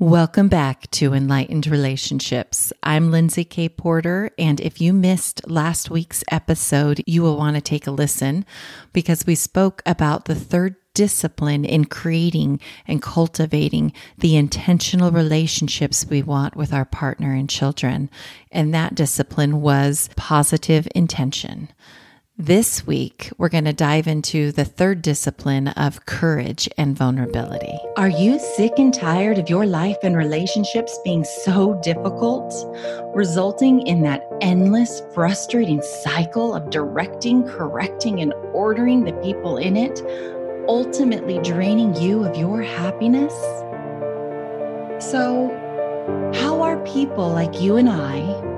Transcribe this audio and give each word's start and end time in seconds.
Welcome 0.00 0.46
back 0.46 0.88
to 0.92 1.12
Enlightened 1.12 1.66
Relationships. 1.66 2.72
I'm 2.84 3.10
Lindsay 3.10 3.42
K. 3.42 3.68
Porter, 3.68 4.30
and 4.38 4.60
if 4.60 4.80
you 4.80 4.92
missed 4.92 5.50
last 5.50 5.90
week's 5.90 6.22
episode, 6.30 7.02
you 7.04 7.20
will 7.20 7.36
want 7.36 7.56
to 7.56 7.60
take 7.60 7.84
a 7.84 7.90
listen 7.90 8.46
because 8.92 9.26
we 9.26 9.34
spoke 9.34 9.82
about 9.84 10.26
the 10.26 10.36
third 10.36 10.76
discipline 10.94 11.64
in 11.64 11.86
creating 11.86 12.60
and 12.86 13.02
cultivating 13.02 13.92
the 14.18 14.36
intentional 14.36 15.10
relationships 15.10 16.06
we 16.06 16.22
want 16.22 16.54
with 16.54 16.72
our 16.72 16.84
partner 16.84 17.32
and 17.32 17.50
children. 17.50 18.08
And 18.52 18.72
that 18.72 18.94
discipline 18.94 19.60
was 19.60 20.10
positive 20.14 20.86
intention. 20.94 21.70
This 22.40 22.86
week, 22.86 23.32
we're 23.36 23.48
going 23.48 23.64
to 23.64 23.72
dive 23.72 24.06
into 24.06 24.52
the 24.52 24.64
third 24.64 25.02
discipline 25.02 25.66
of 25.66 26.06
courage 26.06 26.68
and 26.78 26.96
vulnerability. 26.96 27.76
Are 27.96 28.08
you 28.08 28.38
sick 28.38 28.74
and 28.78 28.94
tired 28.94 29.38
of 29.38 29.50
your 29.50 29.66
life 29.66 29.96
and 30.04 30.16
relationships 30.16 30.96
being 31.02 31.24
so 31.24 31.80
difficult, 31.82 32.54
resulting 33.12 33.84
in 33.88 34.02
that 34.02 34.22
endless, 34.40 35.02
frustrating 35.12 35.82
cycle 35.82 36.54
of 36.54 36.70
directing, 36.70 37.42
correcting, 37.42 38.20
and 38.20 38.32
ordering 38.52 39.02
the 39.02 39.14
people 39.14 39.56
in 39.56 39.76
it, 39.76 40.00
ultimately 40.68 41.40
draining 41.40 41.96
you 41.96 42.22
of 42.22 42.36
your 42.36 42.62
happiness? 42.62 43.34
So, 45.04 45.50
how 46.34 46.62
are 46.62 46.76
people 46.84 47.30
like 47.30 47.60
you 47.60 47.78
and 47.78 47.88
I? 47.88 48.57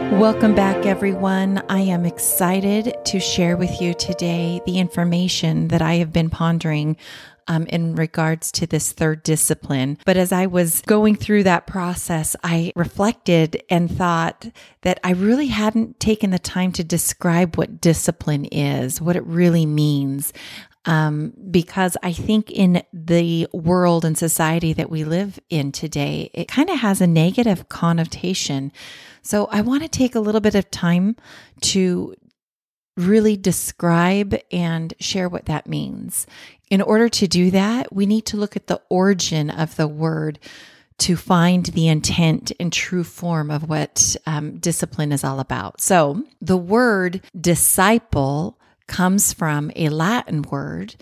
Welcome 0.11 0.55
back, 0.55 0.85
everyone. 0.85 1.63
I 1.69 1.79
am 1.79 2.05
excited 2.05 2.93
to 3.05 3.19
share 3.21 3.55
with 3.55 3.81
you 3.81 3.93
today 3.93 4.59
the 4.65 4.77
information 4.77 5.69
that 5.69 5.81
I 5.81 5.95
have 5.95 6.11
been 6.11 6.29
pondering 6.29 6.97
um, 7.47 7.65
in 7.67 7.95
regards 7.95 8.51
to 8.53 8.67
this 8.67 8.91
third 8.91 9.23
discipline. 9.23 9.97
But 10.05 10.17
as 10.17 10.33
I 10.33 10.47
was 10.47 10.81
going 10.81 11.15
through 11.15 11.43
that 11.43 11.65
process, 11.65 12.35
I 12.43 12.73
reflected 12.75 13.63
and 13.69 13.89
thought 13.89 14.47
that 14.81 14.99
I 15.01 15.11
really 15.11 15.47
hadn't 15.47 16.01
taken 16.01 16.31
the 16.31 16.39
time 16.39 16.73
to 16.73 16.83
describe 16.83 17.57
what 17.57 17.79
discipline 17.79 18.45
is, 18.45 19.01
what 19.01 19.15
it 19.15 19.25
really 19.25 19.65
means. 19.65 20.33
Um, 20.85 21.33
because 21.51 21.95
I 22.01 22.11
think 22.11 22.49
in 22.49 22.81
the 22.91 23.47
world 23.53 24.03
and 24.03 24.17
society 24.17 24.73
that 24.73 24.89
we 24.89 25.03
live 25.03 25.39
in 25.49 25.71
today, 25.71 26.31
it 26.33 26.47
kind 26.47 26.71
of 26.71 26.79
has 26.79 27.01
a 27.01 27.07
negative 27.07 27.69
connotation. 27.69 28.71
So 29.21 29.45
I 29.51 29.61
want 29.61 29.83
to 29.83 29.89
take 29.89 30.15
a 30.15 30.19
little 30.19 30.41
bit 30.41 30.55
of 30.55 30.71
time 30.71 31.17
to 31.61 32.15
really 32.97 33.37
describe 33.37 34.35
and 34.51 34.93
share 34.99 35.29
what 35.29 35.45
that 35.45 35.67
means. 35.67 36.25
In 36.69 36.81
order 36.81 37.09
to 37.09 37.27
do 37.27 37.51
that, 37.51 37.93
we 37.93 38.05
need 38.05 38.25
to 38.27 38.37
look 38.37 38.55
at 38.55 38.67
the 38.67 38.81
origin 38.89 39.49
of 39.49 39.75
the 39.75 39.87
word 39.87 40.39
to 40.99 41.15
find 41.15 41.65
the 41.65 41.87
intent 41.87 42.51
and 42.59 42.71
true 42.71 43.03
form 43.03 43.49
of 43.49 43.67
what 43.67 44.15
um, 44.27 44.57
discipline 44.57 45.11
is 45.11 45.23
all 45.23 45.39
about. 45.39 45.81
So 45.81 46.23
the 46.39 46.57
word 46.57 47.21
disciple 47.39 48.59
comes 48.91 49.33
from 49.33 49.71
a 49.75 49.89
Latin 49.89 50.43
word 50.43 50.95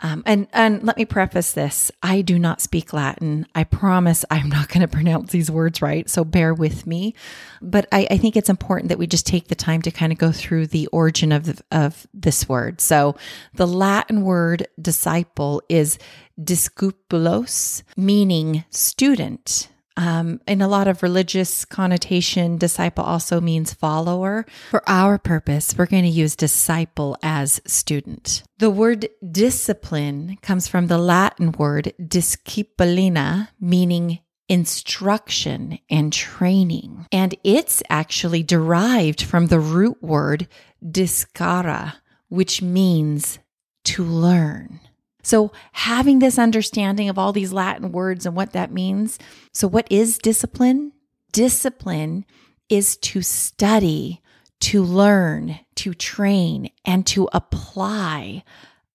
um, 0.00 0.22
and 0.26 0.48
and 0.52 0.82
let 0.82 0.96
me 0.96 1.04
preface 1.04 1.52
this: 1.52 1.90
I 2.02 2.20
do 2.20 2.38
not 2.38 2.60
speak 2.60 2.92
Latin. 2.92 3.46
I 3.54 3.64
promise 3.64 4.24
I'm 4.30 4.48
not 4.48 4.68
going 4.68 4.82
to 4.82 4.88
pronounce 4.88 5.30
these 5.30 5.50
words 5.50 5.80
right, 5.80 6.08
so 6.10 6.24
bear 6.24 6.52
with 6.52 6.86
me. 6.86 7.14
But 7.62 7.86
I, 7.92 8.06
I, 8.10 8.18
think 8.18 8.36
it's 8.36 8.50
important 8.50 8.90
that 8.90 8.98
we 8.98 9.06
just 9.06 9.26
take 9.26 9.48
the 9.48 9.54
time 9.54 9.80
to 9.82 9.90
kind 9.90 10.12
of 10.12 10.18
go 10.18 10.30
through 10.30 10.66
the 10.66 10.88
origin 10.88 11.32
of 11.32 11.44
the, 11.44 11.62
of 11.70 12.06
this 12.12 12.48
word. 12.48 12.82
So 12.82 13.16
the 13.54 13.66
Latin 13.66 14.22
word 14.22 14.66
disciple 14.80 15.62
is 15.70 15.98
discipulos, 16.38 17.82
meaning 17.96 18.64
student. 18.68 19.68
Um, 19.96 20.40
in 20.48 20.60
a 20.60 20.68
lot 20.68 20.88
of 20.88 21.02
religious 21.02 21.64
connotation, 21.64 22.58
disciple 22.58 23.04
also 23.04 23.40
means 23.40 23.72
follower. 23.72 24.44
For 24.70 24.82
our 24.88 25.18
purpose, 25.18 25.76
we're 25.76 25.86
going 25.86 26.02
to 26.02 26.08
use 26.08 26.34
disciple 26.34 27.16
as 27.22 27.60
student. 27.66 28.42
The 28.58 28.70
word 28.70 29.08
discipline 29.30 30.38
comes 30.42 30.66
from 30.66 30.88
the 30.88 30.98
Latin 30.98 31.52
word 31.52 31.92
disciplina, 32.00 33.48
meaning 33.60 34.18
instruction 34.48 35.78
and 35.88 36.12
training. 36.12 37.06
And 37.12 37.34
it's 37.44 37.82
actually 37.88 38.42
derived 38.42 39.22
from 39.22 39.46
the 39.46 39.60
root 39.60 40.02
word 40.02 40.48
discara, 40.84 41.94
which 42.28 42.60
means 42.60 43.38
to 43.84 44.04
learn. 44.04 44.80
So, 45.24 45.52
having 45.72 46.18
this 46.18 46.38
understanding 46.38 47.08
of 47.08 47.18
all 47.18 47.32
these 47.32 47.52
Latin 47.52 47.92
words 47.92 48.26
and 48.26 48.36
what 48.36 48.52
that 48.52 48.70
means. 48.70 49.18
So, 49.52 49.66
what 49.66 49.86
is 49.90 50.18
discipline? 50.18 50.92
Discipline 51.32 52.26
is 52.68 52.96
to 52.98 53.22
study, 53.22 54.20
to 54.60 54.84
learn, 54.84 55.58
to 55.76 55.94
train, 55.94 56.70
and 56.84 57.06
to 57.06 57.28
apply 57.32 58.44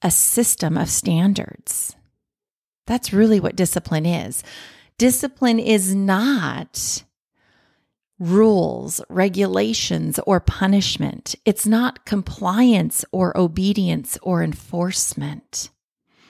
a 0.04 0.12
system 0.12 0.78
of 0.78 0.90
standards. 0.90 1.96
That's 2.86 3.12
really 3.12 3.40
what 3.40 3.56
discipline 3.56 4.06
is. 4.06 4.44
Discipline 5.00 5.60
is 5.60 5.96
not 5.96 7.04
rules, 8.20 9.02
regulations, 9.10 10.20
or 10.28 10.40
punishment. 10.40 11.36
It's 11.44 11.66
not 11.66 12.06
compliance 12.06 13.04
or 13.12 13.36
obedience 13.36 14.18
or 14.22 14.44
enforcement. 14.44 15.70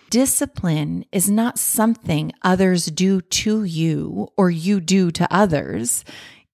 Discipline 0.10 1.06
is 1.12 1.30
not 1.30 1.60
something 1.60 2.32
others 2.42 2.88
do 2.88 3.22
to 3.22 3.64
you 3.64 4.30
or 4.36 4.50
you 4.50 4.80
do 4.80 5.12
to 5.12 5.28
others. 5.32 6.04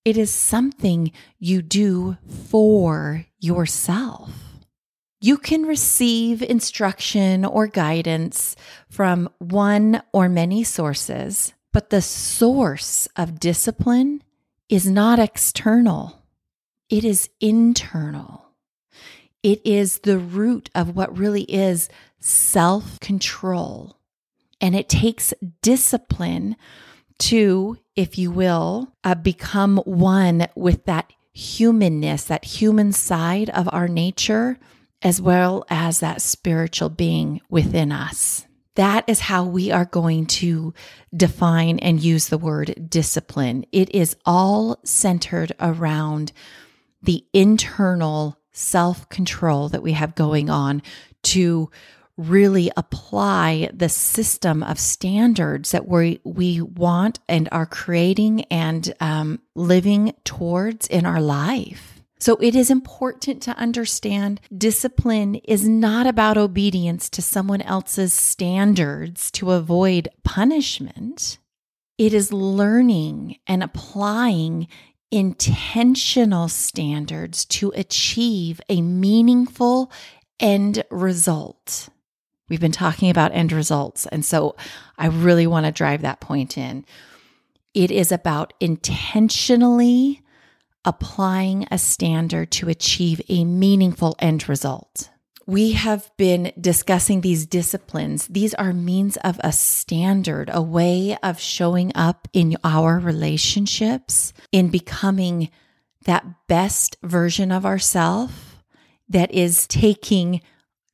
It 0.03 0.17
is 0.17 0.29
something 0.29 1.13
you 1.39 1.61
do 1.61 2.17
for 2.49 3.25
yourself. 3.39 4.31
You 5.21 5.38
can 5.38 5.63
receive 5.63 6.41
instruction 6.41 7.45
or 7.45 7.67
guidance 7.67 8.57
from 8.89 9.29
one 9.39 10.03
or 10.11 10.27
many 10.27 10.65
sources, 10.65 11.53
but 11.71 11.89
the 11.89 12.01
source 12.01 13.07
of 13.15 13.39
discipline 13.39 14.21
is 14.67 14.89
not 14.89 15.17
external, 15.17 16.21
it 16.89 17.05
is 17.05 17.29
internal. 17.39 18.41
It 19.41 19.61
is 19.63 19.99
the 19.99 20.17
root 20.17 20.71
of 20.73 20.95
what 20.95 21.15
really 21.17 21.44
is 21.44 21.88
self 22.25 23.00
control. 23.00 23.97
And 24.59 24.75
it 24.75 24.90
takes 24.90 25.34
discipline 25.62 26.56
to, 27.19 27.78
if 27.96 28.18
you 28.18 28.31
will, 28.31 28.91
uh, 29.03 29.16
become 29.16 29.78
one 29.86 30.47
with 30.56 30.86
that 30.86 31.13
humanness, 31.34 32.24
that 32.24 32.46
human 32.46 32.91
side 32.91 33.50
of 33.52 33.69
our 33.72 33.88
nature, 33.88 34.58
as 35.03 35.22
well 35.22 35.66
as 35.69 36.00
that 36.00 36.22
spiritual 36.22 36.90
being 36.90 37.41
within 37.50 37.91
us. 37.91 38.47
That 38.74 39.03
is 39.07 39.19
how 39.19 39.46
we 39.46 39.72
are 39.72 39.86
going 39.86 40.25
to 40.25 40.74
define 41.16 41.78
and 41.80 42.02
use 42.02 42.30
the 42.30 42.38
word 42.40 42.90
discipline. 42.90 43.66
It 43.72 43.94
is 43.94 44.16
all 44.25 44.80
centered 44.83 45.51
around 45.60 46.31
the 47.04 47.24
internal 47.33 48.39
self 48.51 49.07
control 49.10 49.69
that 49.69 49.83
we 49.83 49.92
have 49.92 50.16
going 50.16 50.50
on 50.50 50.81
to 51.24 51.69
really 52.17 52.71
apply 52.77 53.69
the 53.73 53.89
system 53.89 54.63
of 54.63 54.79
standards 54.79 55.71
that 55.71 55.88
we 55.88 56.19
we 56.23 56.62
want 56.62 57.19
and 57.27 57.50
are 57.51 57.65
creating 57.65 58.44
and 58.45 58.94
um, 59.00 59.39
living 59.56 60.13
towards 60.23 60.88
in 60.88 61.06
our 61.06 61.21
life. 61.21 61.95
So 62.19 62.38
it 62.38 62.56
is 62.56 62.71
important 62.71 63.41
to 63.44 63.57
understand 63.57 64.39
discipline 64.57 65.35
is 65.35 65.67
not 65.67 66.07
about 66.07 66.38
obedience 66.38 67.09
to 67.12 67.21
someone 67.21 67.62
else's 67.62 68.13
standards 68.13 69.29
to 69.31 69.51
avoid 69.51 70.07
punishment. 70.23 71.38
It 71.97 72.13
is 72.13 72.31
learning 72.31 73.38
and 73.45 73.61
applying 73.61 74.68
intentional 75.11 76.47
standards 76.47 77.45
to 77.45 77.71
achieve 77.75 78.59
a 78.69 78.81
meaningful 78.81 79.91
end 80.39 80.83
result. 80.89 81.89
We've 82.50 82.59
been 82.59 82.71
talking 82.71 83.09
about 83.09 83.33
end 83.33 83.51
results. 83.51 84.06
And 84.07 84.24
so 84.24 84.56
I 84.97 85.07
really 85.07 85.47
want 85.47 85.65
to 85.65 85.71
drive 85.71 86.01
that 86.01 86.19
point 86.19 86.57
in. 86.57 86.86
It 87.74 87.92
is 87.92 88.12
about 88.12 88.53
intentionally 88.59 90.21
applying 90.86 91.68
a 91.71 91.77
standard 91.77 92.51
to 92.51 92.69
achieve 92.69 93.19
a 93.27 93.44
meaningful 93.44 94.15
end 94.19 94.47
result. 94.47 95.09
We 95.47 95.74
have 95.74 96.09
been 96.18 96.51
discussing 96.59 97.21
these 97.21 97.45
disciplines. 97.45 98.27
These 98.27 98.53
are 98.56 98.74
means 98.74 99.18
of 99.18 99.39
a 99.44 99.51
standard, 99.51 100.50
a 100.51 100.62
way 100.62 101.18
of 101.21 101.39
showing 101.39 101.92
up 101.94 102.27
in 102.33 102.57
our 102.63 102.97
relationships, 102.97 104.33
in 104.51 104.69
becoming 104.69 105.50
that 106.06 106.47
best 106.47 106.97
version 107.03 107.51
of 107.51 107.65
ourselves 107.65 108.33
that 109.09 109.31
is 109.31 109.68
taking 109.68 110.42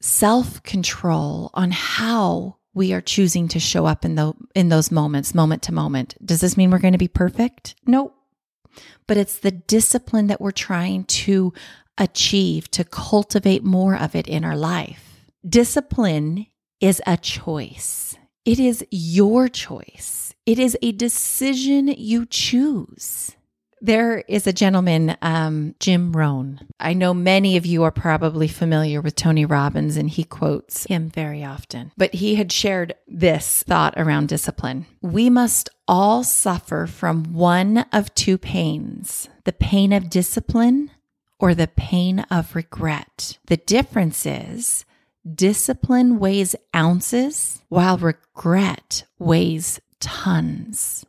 self 0.01 0.61
control 0.63 1.49
on 1.53 1.71
how 1.71 2.57
we 2.73 2.93
are 2.93 3.01
choosing 3.01 3.47
to 3.49 3.59
show 3.59 3.85
up 3.85 4.05
in, 4.05 4.15
the, 4.15 4.33
in 4.55 4.69
those 4.69 4.91
moments, 4.91 5.35
moment 5.35 5.63
to 5.63 5.73
moment. 5.73 6.15
Does 6.25 6.41
this 6.41 6.57
mean 6.57 6.71
we're 6.71 6.79
going 6.79 6.93
to 6.93 6.97
be 6.97 7.07
perfect? 7.07 7.75
Nope. 7.85 8.15
But 9.07 9.17
it's 9.17 9.39
the 9.39 9.51
discipline 9.51 10.27
that 10.27 10.39
we're 10.39 10.51
trying 10.51 11.03
to 11.05 11.53
achieve 11.97 12.71
to 12.71 12.83
cultivate 12.83 13.63
more 13.63 13.95
of 13.95 14.15
it 14.15 14.27
in 14.27 14.45
our 14.45 14.55
life. 14.55 15.29
Discipline 15.47 16.47
is 16.79 17.01
a 17.05 17.17
choice. 17.17 18.15
It 18.45 18.59
is 18.59 18.85
your 18.89 19.49
choice. 19.49 20.33
It 20.45 20.57
is 20.57 20.77
a 20.81 20.93
decision 20.93 21.87
you 21.89 22.25
choose. 22.25 23.35
There 23.83 24.19
is 24.27 24.45
a 24.45 24.53
gentleman, 24.53 25.17
um, 25.23 25.73
Jim 25.79 26.13
Rohn. 26.13 26.59
I 26.79 26.93
know 26.93 27.15
many 27.15 27.57
of 27.57 27.65
you 27.65 27.81
are 27.81 27.91
probably 27.91 28.47
familiar 28.47 29.01
with 29.01 29.15
Tony 29.15 29.43
Robbins, 29.43 29.97
and 29.97 30.07
he 30.07 30.23
quotes 30.23 30.85
him 30.85 31.09
very 31.09 31.43
often. 31.43 31.91
But 31.97 32.13
he 32.13 32.35
had 32.35 32.51
shared 32.51 32.93
this 33.07 33.63
thought 33.63 33.95
around 33.97 34.27
discipline. 34.27 34.85
We 35.01 35.31
must 35.31 35.69
all 35.87 36.23
suffer 36.23 36.85
from 36.85 37.33
one 37.33 37.85
of 37.91 38.13
two 38.13 38.37
pains 38.37 39.27
the 39.45 39.51
pain 39.51 39.91
of 39.91 40.11
discipline 40.11 40.91
or 41.39 41.55
the 41.55 41.67
pain 41.67 42.19
of 42.29 42.55
regret. 42.55 43.39
The 43.47 43.57
difference 43.57 44.27
is 44.27 44.85
discipline 45.27 46.19
weighs 46.19 46.55
ounces 46.75 47.63
while 47.69 47.97
regret 47.97 49.05
weighs 49.17 49.79
tons. 49.99 51.05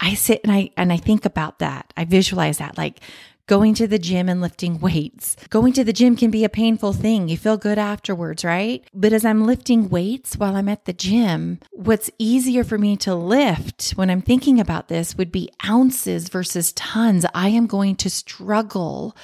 I 0.00 0.14
sit 0.14 0.40
and 0.44 0.52
I 0.52 0.70
and 0.76 0.92
I 0.92 0.96
think 0.96 1.24
about 1.24 1.58
that. 1.58 1.92
I 1.96 2.04
visualize 2.04 2.58
that 2.58 2.78
like 2.78 3.00
going 3.48 3.74
to 3.74 3.88
the 3.88 3.98
gym 3.98 4.28
and 4.28 4.40
lifting 4.40 4.78
weights. 4.78 5.34
Going 5.48 5.72
to 5.72 5.82
the 5.82 5.92
gym 5.92 6.16
can 6.16 6.30
be 6.30 6.44
a 6.44 6.50
painful 6.50 6.92
thing. 6.92 7.28
You 7.28 7.36
feel 7.36 7.56
good 7.56 7.78
afterwards, 7.78 8.44
right? 8.44 8.84
But 8.94 9.12
as 9.12 9.24
I'm 9.24 9.46
lifting 9.46 9.88
weights 9.88 10.36
while 10.36 10.54
I'm 10.54 10.68
at 10.68 10.84
the 10.84 10.92
gym, 10.92 11.58
what's 11.72 12.10
easier 12.18 12.62
for 12.62 12.78
me 12.78 12.96
to 12.98 13.14
lift 13.14 13.92
when 13.92 14.10
I'm 14.10 14.20
thinking 14.22 14.60
about 14.60 14.88
this 14.88 15.16
would 15.16 15.32
be 15.32 15.50
ounces 15.66 16.28
versus 16.28 16.72
tons. 16.74 17.24
I 17.34 17.48
am 17.48 17.66
going 17.66 17.96
to 17.96 18.10
struggle 18.10 19.16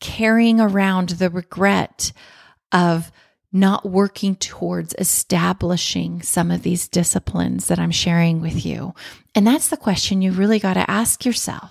carrying 0.00 0.60
around 0.60 1.10
the 1.10 1.30
regret 1.30 2.12
of 2.72 3.10
not 3.54 3.88
working 3.88 4.34
towards 4.34 4.96
establishing 4.98 6.20
some 6.20 6.50
of 6.50 6.62
these 6.62 6.88
disciplines 6.88 7.68
that 7.68 7.78
I'm 7.78 7.92
sharing 7.92 8.40
with 8.40 8.66
you. 8.66 8.94
And 9.32 9.46
that's 9.46 9.68
the 9.68 9.76
question 9.76 10.20
you 10.20 10.32
really 10.32 10.58
got 10.58 10.74
to 10.74 10.90
ask 10.90 11.24
yourself. 11.24 11.70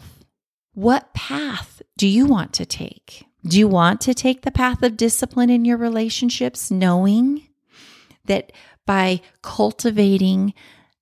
What 0.73 1.13
path 1.13 1.81
do 1.97 2.07
you 2.07 2.25
want 2.25 2.53
to 2.53 2.65
take? 2.65 3.25
Do 3.45 3.59
you 3.59 3.67
want 3.67 3.99
to 4.01 4.13
take 4.13 4.43
the 4.43 4.51
path 4.51 4.81
of 4.81 4.95
discipline 4.95 5.49
in 5.49 5.65
your 5.65 5.75
relationships, 5.75 6.71
knowing 6.71 7.49
that 8.25 8.53
by 8.85 9.19
cultivating 9.41 10.53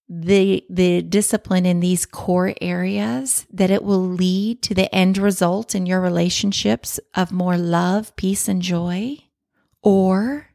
the 0.10 0.66
the 0.70 1.04
discipline 1.04 1.66
in 1.66 1.80
these 1.80 2.06
core 2.06 2.54
areas 2.60 3.46
that 3.54 3.72
it 3.72 3.84
will 3.84 4.04
lead 4.04 4.62
to 4.64 4.74
the 4.74 4.94
end 4.94 5.18
result 5.18 5.74
in 5.74 5.86
your 5.86 6.02
relationships 6.02 7.00
of 7.14 7.32
more 7.32 7.58
love, 7.58 8.14
peace 8.16 8.48
and 8.48 8.64
joy? 8.64 9.18
Or 9.84 10.51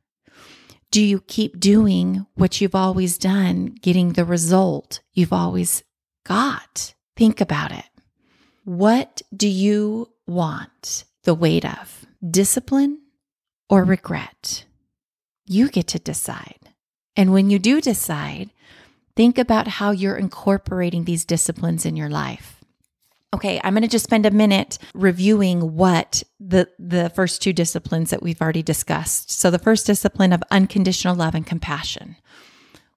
do 0.97 1.03
you 1.03 1.21
keep 1.21 1.61
doing 1.61 2.25
what 2.37 2.59
you've 2.59 2.75
always 2.75 3.19
done, 3.19 3.67
getting 3.83 4.15
the 4.15 4.25
result 4.25 5.01
you've 5.13 5.31
always 5.31 5.85
got? 6.25 6.95
Think 7.19 7.43
about 7.43 7.71
it. 7.71 7.85
What 8.65 9.21
do 9.37 9.47
you 9.47 10.11
want 10.27 11.05
the 11.25 11.35
weight 11.35 11.67
of? 11.67 12.07
Discipline 12.27 13.03
or 13.69 13.85
regret? 13.85 14.65
You 15.45 15.69
get 15.69 15.87
to 15.89 15.99
decide. 15.99 16.71
And 17.15 17.31
when 17.31 17.51
you 17.51 17.59
do 17.59 17.83
decide, 17.83 18.49
think 19.15 19.37
about 19.37 19.69
how 19.69 19.91
you're 19.91 20.17
incorporating 20.17 21.05
these 21.05 21.27
disciplines 21.27 21.85
in 21.85 21.97
your 21.97 22.09
life. 22.09 22.56
Okay, 23.37 23.61
I'm 23.63 23.75
going 23.75 23.83
to 23.83 23.89
just 23.89 24.07
spend 24.07 24.25
a 24.25 24.31
minute 24.31 24.79
reviewing 24.95 25.75
what 25.75 26.23
the 26.41 26.71
the 26.79 27.11
first 27.11 27.43
two 27.43 27.53
disciplines 27.53 28.09
that 28.09 28.23
we've 28.23 28.41
already 28.41 28.63
discussed. 28.63 29.31
So 29.31 29.51
the 29.51 29.59
first 29.59 29.87
discipline 29.87 30.33
of 30.33 30.43
unconditional 30.51 31.15
love 31.15 31.35
and 31.35 31.47
compassion. 31.47 32.17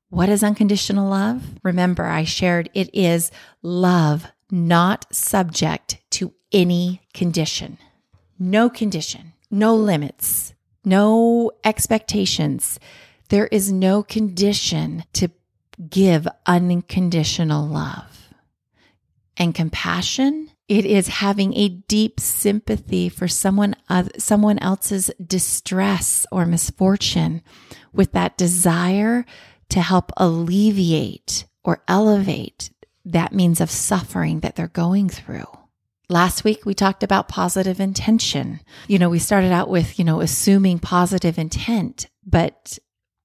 What 0.10 0.30
is 0.30 0.42
unconditional 0.42 1.10
love? 1.10 1.44
Remember, 1.62 2.06
I 2.06 2.24
shared 2.24 2.70
it 2.74 2.90
is 2.94 3.32
love 3.62 4.28
not 4.50 5.14
subject 5.14 6.00
to 6.12 6.34
any 6.54 7.02
condition. 7.14 7.78
No 8.40 8.70
condition, 8.70 9.34
no 9.52 9.76
limits, 9.76 10.54
no 10.86 11.52
expectations. 11.66 12.80
There 13.28 13.48
is 13.48 13.74
no 13.74 14.04
condition 14.04 15.04
to 15.14 15.32
give 15.90 16.30
unconditional 16.46 17.68
love 17.68 18.09
and 19.40 19.56
compassion. 19.56 20.52
It 20.68 20.86
is 20.86 21.08
having 21.08 21.56
a 21.56 21.70
deep 21.70 22.20
sympathy 22.20 23.10
for 23.10 23.28
someone 23.28 23.76
someone 24.18 24.60
else's 24.60 25.10
distress 25.26 26.28
or 26.32 26.46
misfortune 26.46 27.42
with 27.92 28.12
that 28.12 28.38
desire 28.38 29.26
to 29.70 29.82
help 29.82 30.12
alleviate 30.18 31.46
or 31.64 31.82
elevate 31.88 32.70
that 33.06 33.34
means 33.34 33.62
of 33.62 33.72
suffering 33.72 34.42
that 34.42 34.56
they're 34.56 34.68
going 34.68 35.10
through. 35.10 35.46
Last 36.10 36.44
week 36.44 36.66
we 36.66 36.74
talked 36.74 37.04
about 37.04 37.28
positive 37.28 37.80
intention. 37.80 38.60
You 38.88 39.00
know, 39.00 39.10
we 39.10 39.20
started 39.20 39.52
out 39.52 39.70
with, 39.70 39.98
you 39.98 40.06
know, 40.06 40.22
assuming 40.22 40.80
positive 40.80 41.38
intent, 41.38 42.08
but 42.26 42.78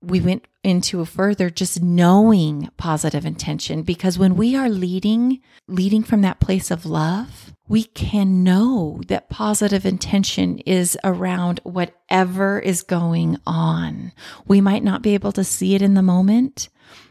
we 0.03 0.21
went 0.21 0.47
into 0.65 1.01
a 1.01 1.07
further 1.07 1.51
just 1.51 1.83
knowing 1.83 2.69
positive 2.77 3.27
intention 3.27 3.83
because 3.83 4.19
when 4.19 4.35
we 4.35 4.57
are 4.57 4.69
leading 4.69 5.41
leading 5.69 6.03
from 6.03 6.23
that 6.23 6.41
place 6.41 6.71
of 6.71 6.87
love 6.87 7.53
we 7.69 7.85
can 7.85 8.43
know 8.43 9.01
that 9.09 9.31
positive 9.31 9.87
intention 9.87 10.59
is 10.61 10.99
around 11.03 11.61
whatever 11.65 12.59
is 12.59 12.83
going 12.83 13.39
on. 13.47 14.13
We 14.47 14.61
might 14.61 14.85
not 14.85 15.01
be 15.01 15.15
able 15.15 15.33
to 15.33 15.45
see 15.45 15.75
it 15.75 15.83
in 15.83 15.95
the 15.95 16.03
moment 16.03 16.69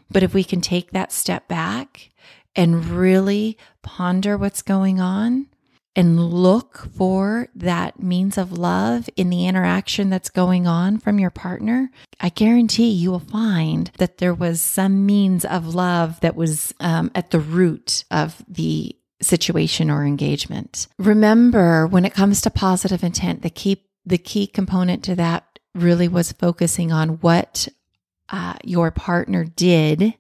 but 0.10 0.24
if 0.24 0.34
we 0.34 0.44
can 0.44 0.62
take 0.62 0.92
that 0.92 1.12
step 1.12 1.48
back 1.48 2.12
and 2.56 2.86
really 2.86 3.58
ponder 3.82 4.38
what's 4.38 4.62
going 4.62 5.00
on 5.00 5.48
and 5.96 6.20
look 6.20 6.90
for 6.96 7.48
that 7.56 8.02
means 8.02 8.38
of 8.38 8.52
love 8.52 9.10
in 9.16 9.30
the 9.30 9.46
interaction 9.46 10.10
that's 10.10 10.30
going 10.30 10.66
on 10.66 10.98
from 10.98 11.20
your 11.20 11.30
partner, 11.30 11.92
I 12.20 12.30
guarantee 12.30 12.90
you 12.90 13.12
will 13.12 13.20
find 13.20 13.92
that 13.98 14.18
there 14.18 14.34
was 14.34 14.62
some 14.62 15.06
means 15.06 15.46
of 15.46 15.76
love 15.76 16.20
that 16.22 16.36
was 16.36 16.74
um, 16.80 17.12
at 17.14 17.32
the 17.32 17.40
root 17.40 18.06
of 18.10 18.44
the 18.48 18.96
situation 19.22 19.90
or 19.90 20.06
engagement. 20.06 20.88
Remember, 20.98 21.88
when 21.88 22.06
it 22.06 22.14
comes 22.14 22.42
to 22.42 22.50
positive 22.50 23.04
intent, 23.04 23.42
the 23.42 23.50
key 23.50 23.86
the 24.06 24.18
key 24.18 24.48
component 24.48 25.02
to 25.06 25.16
that 25.16 25.60
really 25.74 26.10
was 26.10 26.34
focusing 26.34 26.92
on 26.92 27.10
what 27.22 27.70
uh, 28.30 28.56
your 28.64 28.92
partner 28.92 29.46
did 29.46 30.14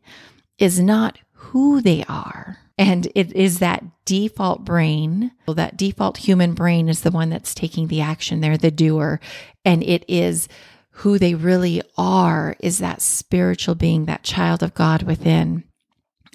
is 0.57 0.79
not 0.79 1.17
who 1.31 1.81
they 1.81 2.05
are 2.07 2.59
and 2.77 3.07
it 3.13 3.33
is 3.33 3.59
that 3.59 3.83
default 4.05 4.65
brain, 4.65 5.31
that 5.47 5.77
default 5.77 6.17
human 6.17 6.53
brain 6.53 6.89
is 6.89 7.01
the 7.01 7.11
one 7.11 7.29
that's 7.29 7.53
taking 7.53 7.87
the 7.87 8.01
action. 8.01 8.41
They're 8.41 8.57
the 8.57 8.71
doer. 8.71 9.19
And 9.63 9.83
it 9.83 10.03
is 10.07 10.47
who 10.97 11.19
they 11.19 11.35
really 11.35 11.81
are, 11.97 12.55
is 12.59 12.79
that 12.79 13.01
spiritual 13.01 13.75
being, 13.75 14.05
that 14.05 14.23
child 14.23 14.63
of 14.63 14.73
God 14.73 15.03
within. 15.03 15.63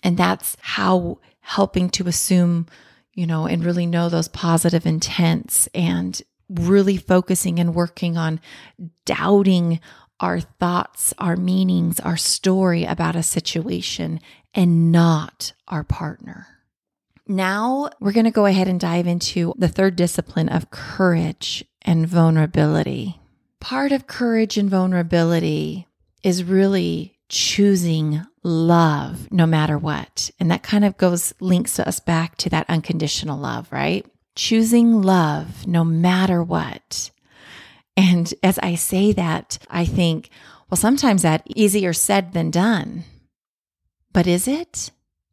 And 0.04 0.16
that's 0.16 0.56
how 0.60 1.18
helping 1.40 1.90
to 1.90 2.06
assume, 2.06 2.66
you 3.12 3.26
know, 3.26 3.46
and 3.46 3.64
really 3.64 3.86
know 3.86 4.08
those 4.08 4.28
positive 4.28 4.86
intents 4.86 5.68
and 5.74 6.20
really 6.48 6.96
focusing 6.96 7.58
and 7.58 7.74
working 7.74 8.16
on 8.16 8.40
doubting 9.04 9.80
our 10.20 10.40
thoughts, 10.40 11.14
our 11.18 11.36
meanings, 11.36 12.00
our 12.00 12.16
story 12.16 12.84
about 12.84 13.16
a 13.16 13.22
situation 13.22 14.20
and 14.54 14.90
not 14.90 15.52
our 15.68 15.84
partner. 15.84 16.46
Now 17.26 17.90
we're 18.00 18.12
going 18.12 18.24
to 18.24 18.30
go 18.30 18.46
ahead 18.46 18.68
and 18.68 18.80
dive 18.80 19.06
into 19.06 19.54
the 19.56 19.68
third 19.68 19.96
discipline 19.96 20.48
of 20.48 20.70
courage 20.70 21.64
and 21.82 22.06
vulnerability. 22.06 23.20
Part 23.60 23.92
of 23.92 24.06
courage 24.06 24.56
and 24.56 24.70
vulnerability 24.70 25.86
is 26.22 26.44
really 26.44 27.18
choosing 27.28 28.24
love 28.42 29.30
no 29.30 29.46
matter 29.46 29.76
what. 29.76 30.30
And 30.40 30.50
that 30.50 30.62
kind 30.62 30.84
of 30.84 30.96
goes, 30.96 31.34
links 31.40 31.78
us 31.78 32.00
back 32.00 32.36
to 32.38 32.50
that 32.50 32.68
unconditional 32.68 33.38
love, 33.38 33.70
right? 33.70 34.06
Choosing 34.34 35.02
love 35.02 35.66
no 35.66 35.84
matter 35.84 36.42
what. 36.42 37.10
And 37.96 38.32
as 38.42 38.58
I 38.60 38.76
say 38.76 39.12
that, 39.12 39.58
I 39.68 39.84
think, 39.84 40.30
well, 40.70 40.76
sometimes 40.76 41.22
that 41.22 41.42
easier 41.46 41.92
said 41.92 42.32
than 42.32 42.50
done. 42.50 43.04
But 44.12 44.26
is 44.26 44.48
it? 44.48 44.90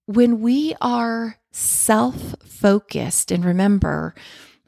When 0.08 0.40
we 0.42 0.76
are 0.82 1.40
self 1.52 2.36
focused, 2.46 3.32
and 3.32 3.44
remember, 3.44 4.14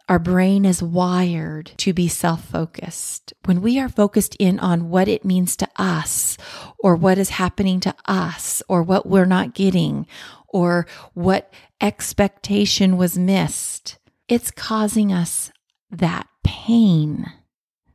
our 0.10 0.18
brain 0.20 0.66
is 0.66 0.82
wired 0.82 1.74
to 1.78 1.94
be 1.94 2.08
self 2.08 2.44
focused. 2.44 3.34
When 3.46 3.62
we 3.62 3.80
are 3.80 3.90
focused 3.90 4.36
in 4.40 4.60
on 4.60 4.90
what 4.90 5.08
it 5.08 5.24
means 5.24 5.56
to 5.58 5.68
us, 5.76 6.38
or 6.80 6.96
what 6.96 7.20
is 7.20 7.30
happening 7.30 7.80
to 7.82 7.94
us, 8.06 8.64
or 8.68 8.82
what 8.82 9.06
we're 9.06 9.26
not 9.26 9.54
getting, 9.54 10.08
or 10.48 10.88
what 11.14 11.54
expectation 11.82 12.98
was 12.98 13.18
missed, 13.18 14.00
it's 14.28 14.50
causing 14.50 15.14
us 15.14 15.52
that 15.92 16.28
pain, 16.44 17.28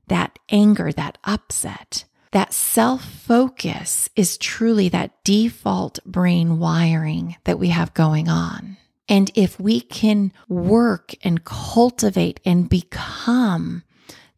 that 0.07 0.39
anger, 0.49 0.93
that 0.93 1.19
upset. 1.25 2.05
That 2.33 2.53
self 2.55 3.05
focus 3.05 4.09
is 4.17 4.39
truly 4.39 4.89
that 4.89 5.23
default 5.23 6.03
brain 6.05 6.59
wiring 6.59 7.37
that 7.45 7.59
we 7.59 7.69
have 7.69 7.95
going 7.95 8.29
on. 8.29 8.79
And 9.09 9.31
if 9.35 9.61
we 9.61 9.81
can 9.81 10.33
work 10.49 11.15
and 11.23 11.45
cultivate 11.45 12.41
and 12.45 12.69
become 12.69 13.83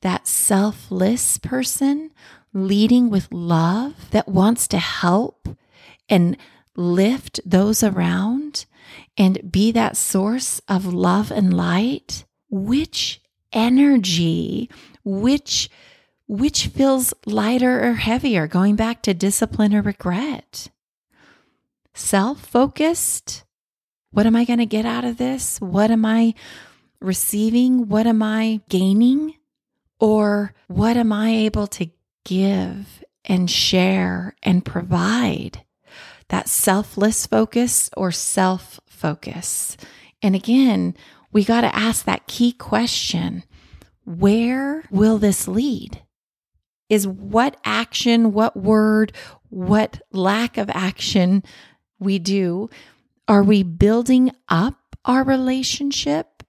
that 0.01 0.27
selfless 0.27 1.39
person 1.39 2.11
leading 2.53 3.11
with 3.11 3.33
love 3.33 4.11
that 4.11 4.29
wants 4.29 4.67
to 4.69 4.79
help 4.79 5.49
and 6.09 6.37
lift 6.77 7.41
those 7.47 7.83
around 7.85 8.67
and 9.17 9.53
be 9.53 9.71
that 9.73 9.97
source 9.97 10.61
of 10.69 10.93
love 10.93 11.31
and 11.31 11.57
light, 11.57 12.25
which 12.51 13.21
energy, 13.53 14.69
which 15.05 15.71
which 16.27 16.69
feels 16.69 17.15
lighter 17.27 17.85
or 17.85 17.95
heavier, 17.95 18.47
going 18.47 18.77
back 18.77 19.03
to 19.03 19.15
discipline 19.15 19.75
or 19.75 19.83
regret? 19.83 20.69
Self 21.95 22.41
focused 22.45 23.45
what 24.15 24.27
am 24.27 24.37
I 24.37 24.45
going 24.45 24.61
to 24.61 24.67
get 24.67 24.87
out 24.87 25.05
of 25.05 25.17
this? 25.17 25.61
What 25.61 25.91
am 25.91 26.05
I 26.05 26.35
receiving? 27.01 27.89
What 27.89 28.07
am 28.07 28.23
I 28.23 28.61
gaining? 28.69 29.35
Or 29.99 30.55
what 30.69 30.97
am 30.97 31.13
I 31.13 31.31
able 31.31 31.67
to 31.67 31.91
give 32.25 33.03
and 33.25 33.51
share 33.51 34.37
and 34.41 34.65
provide? 34.65 35.65
That 36.29 36.49
selfless 36.49 37.27
focus 37.27 37.91
or 37.97 38.13
self 38.13 38.79
focus. 38.87 39.77
And 40.23 40.37
again, 40.37 40.97
we 41.33 41.43
got 41.43 41.63
to 41.63 41.75
ask 41.75 42.05
that 42.05 42.29
key 42.29 42.53
question 42.53 43.43
where 44.05 44.85
will 44.93 45.19
this 45.19 45.49
lead? 45.49 46.04
Is 46.89 47.07
what 47.07 47.57
action, 47.65 48.33
what 48.33 48.57
word, 48.57 49.13
what 49.49 50.03
lack 50.13 50.59
of 50.59 50.69
action 50.71 51.43
we 51.99 52.19
do 52.19 52.69
are 53.27 53.43
we 53.43 53.63
building 53.63 54.31
up 54.49 54.97
our 55.05 55.25
relationship 55.25 56.43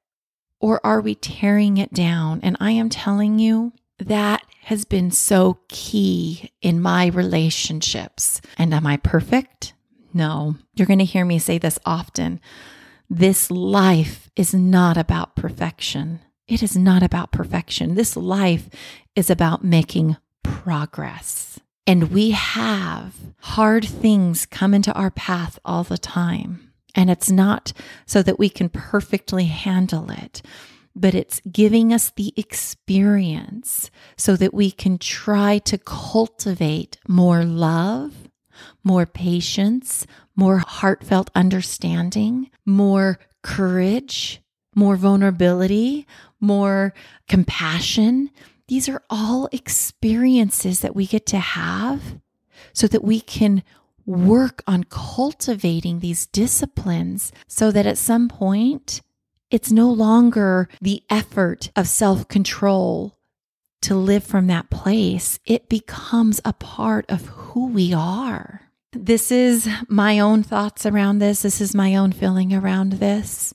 or 0.59 0.85
are 0.85 0.99
we 0.99 1.15
tearing 1.15 1.77
it 1.77 1.93
down? 1.93 2.41
And 2.43 2.57
I 2.59 2.71
am 2.71 2.89
telling 2.89 3.39
you, 3.39 3.71
that 3.99 4.43
has 4.63 4.83
been 4.83 5.11
so 5.11 5.59
key 5.69 6.51
in 6.61 6.81
my 6.81 7.07
relationships. 7.07 8.41
And 8.57 8.73
am 8.73 8.85
I 8.85 8.97
perfect? 8.97 9.73
No. 10.13 10.55
You're 10.75 10.87
going 10.87 10.99
to 10.99 11.05
hear 11.05 11.25
me 11.25 11.39
say 11.39 11.57
this 11.57 11.79
often. 11.85 12.41
This 13.09 13.51
life 13.51 14.29
is 14.35 14.53
not 14.53 14.97
about 14.97 15.35
perfection. 15.35 16.19
It 16.47 16.61
is 16.61 16.75
not 16.75 17.03
about 17.03 17.31
perfection. 17.31 17.95
This 17.95 18.17
life 18.17 18.69
is 19.15 19.29
about 19.29 19.63
making 19.63 20.17
progress. 20.65 21.59
And 21.85 22.11
we 22.11 22.31
have 22.31 23.13
hard 23.41 23.85
things 23.85 24.47
come 24.47 24.73
into 24.73 24.91
our 24.93 25.11
path 25.11 25.59
all 25.63 25.83
the 25.83 25.99
time. 25.99 26.71
And 26.95 27.11
it's 27.11 27.29
not 27.29 27.71
so 28.07 28.23
that 28.23 28.39
we 28.39 28.49
can 28.49 28.69
perfectly 28.69 29.45
handle 29.45 30.09
it, 30.09 30.41
but 30.95 31.13
it's 31.13 31.39
giving 31.51 31.93
us 31.93 32.09
the 32.09 32.33
experience 32.35 33.91
so 34.17 34.35
that 34.37 34.55
we 34.55 34.71
can 34.71 34.97
try 34.97 35.59
to 35.59 35.77
cultivate 35.77 36.97
more 37.07 37.43
love, 37.43 38.13
more 38.83 39.05
patience, 39.05 40.07
more 40.35 40.63
heartfelt 40.65 41.29
understanding, 41.35 42.49
more 42.65 43.19
courage, 43.43 44.41
more 44.73 44.95
vulnerability, 44.95 46.07
more 46.39 46.95
compassion. 47.29 48.31
These 48.67 48.89
are 48.89 49.03
all 49.09 49.47
experiences 49.51 50.79
that 50.79 50.95
we 50.95 51.05
get 51.05 51.25
to 51.27 51.39
have 51.39 52.19
so 52.73 52.87
that 52.87 53.03
we 53.03 53.21
can 53.21 53.63
work 54.05 54.63
on 54.67 54.83
cultivating 54.85 55.99
these 55.99 56.25
disciplines 56.27 57.31
so 57.47 57.71
that 57.71 57.85
at 57.85 57.97
some 57.97 58.27
point 58.27 59.01
it's 59.51 59.71
no 59.71 59.89
longer 59.89 60.67
the 60.81 61.03
effort 61.09 61.71
of 61.75 61.87
self 61.87 62.27
control 62.27 63.17
to 63.81 63.95
live 63.95 64.23
from 64.23 64.47
that 64.47 64.69
place. 64.69 65.39
It 65.45 65.69
becomes 65.69 66.41
a 66.43 66.53
part 66.53 67.05
of 67.09 67.27
who 67.27 67.67
we 67.67 67.93
are. 67.93 68.61
This 68.91 69.31
is 69.31 69.69
my 69.87 70.19
own 70.19 70.41
thoughts 70.41 70.85
around 70.85 71.19
this. 71.19 71.43
This 71.43 71.61
is 71.61 71.75
my 71.75 71.95
own 71.95 72.11
feeling 72.11 72.53
around 72.53 72.93
this. 72.93 73.53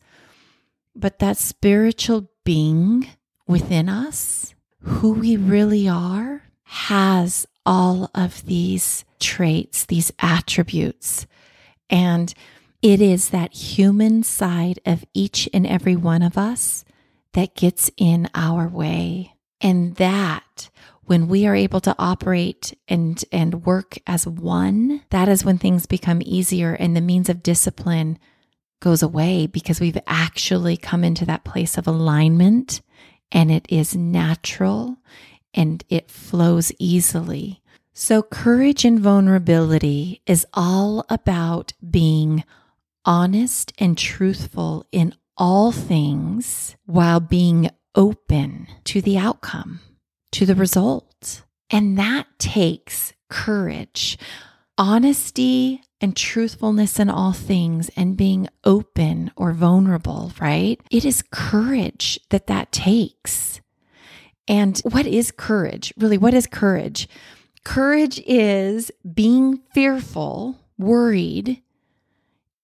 But 0.94 1.18
that 1.18 1.36
spiritual 1.36 2.30
being 2.44 3.08
within 3.46 3.88
us, 3.88 4.54
who 4.82 5.12
we 5.12 5.36
really 5.36 5.88
are, 5.88 6.42
has 6.64 7.46
all 7.66 8.10
of 8.14 8.44
these 8.46 9.04
traits, 9.18 9.84
these 9.84 10.12
attributes. 10.18 11.26
And 11.88 12.32
it 12.82 13.00
is 13.00 13.30
that 13.30 13.52
human 13.52 14.22
side 14.22 14.80
of 14.86 15.04
each 15.12 15.48
and 15.52 15.66
every 15.66 15.96
one 15.96 16.22
of 16.22 16.38
us 16.38 16.84
that 17.34 17.54
gets 17.54 17.90
in 17.96 18.28
our 18.34 18.66
way. 18.68 19.34
And 19.60 19.96
that 19.96 20.70
when 21.02 21.28
we 21.28 21.46
are 21.46 21.54
able 21.54 21.80
to 21.80 21.94
operate 21.98 22.72
and 22.88 23.22
and 23.30 23.66
work 23.66 23.98
as 24.06 24.26
one, 24.26 25.02
that 25.10 25.28
is 25.28 25.44
when 25.44 25.58
things 25.58 25.84
become 25.84 26.22
easier 26.24 26.72
and 26.72 26.96
the 26.96 27.00
means 27.00 27.28
of 27.28 27.42
discipline 27.42 28.18
goes 28.80 29.02
away 29.02 29.46
because 29.46 29.80
we've 29.80 29.98
actually 30.06 30.76
come 30.76 31.04
into 31.04 31.26
that 31.26 31.44
place 31.44 31.76
of 31.76 31.86
alignment 31.86 32.80
and 33.32 33.50
it 33.50 33.66
is 33.68 33.96
natural 33.96 34.98
and 35.54 35.84
it 35.88 36.10
flows 36.10 36.72
easily. 36.78 37.62
So, 37.92 38.22
courage 38.22 38.84
and 38.84 39.00
vulnerability 39.00 40.22
is 40.26 40.46
all 40.54 41.04
about 41.08 41.72
being 41.88 42.44
honest 43.04 43.72
and 43.78 43.98
truthful 43.98 44.86
in 44.92 45.14
all 45.36 45.72
things 45.72 46.76
while 46.86 47.20
being 47.20 47.70
open 47.94 48.68
to 48.84 49.00
the 49.00 49.18
outcome, 49.18 49.80
to 50.32 50.46
the 50.46 50.54
result. 50.54 51.42
And 51.70 51.98
that 51.98 52.26
takes 52.38 53.12
courage, 53.28 54.18
honesty, 54.80 55.82
and 56.00 56.16
truthfulness 56.16 56.98
in 56.98 57.10
all 57.10 57.32
things 57.32 57.90
and 57.96 58.16
being 58.16 58.48
open 58.64 59.30
or 59.36 59.52
vulnerable, 59.52 60.32
right? 60.40 60.80
It 60.90 61.04
is 61.04 61.22
courage 61.30 62.18
that 62.30 62.46
that 62.46 62.72
takes. 62.72 63.60
And 64.48 64.78
what 64.78 65.06
is 65.06 65.30
courage? 65.30 65.92
Really, 65.98 66.16
what 66.16 66.32
is 66.32 66.46
courage? 66.46 67.08
Courage 67.62 68.22
is 68.26 68.90
being 69.12 69.60
fearful, 69.74 70.58
worried, 70.78 71.62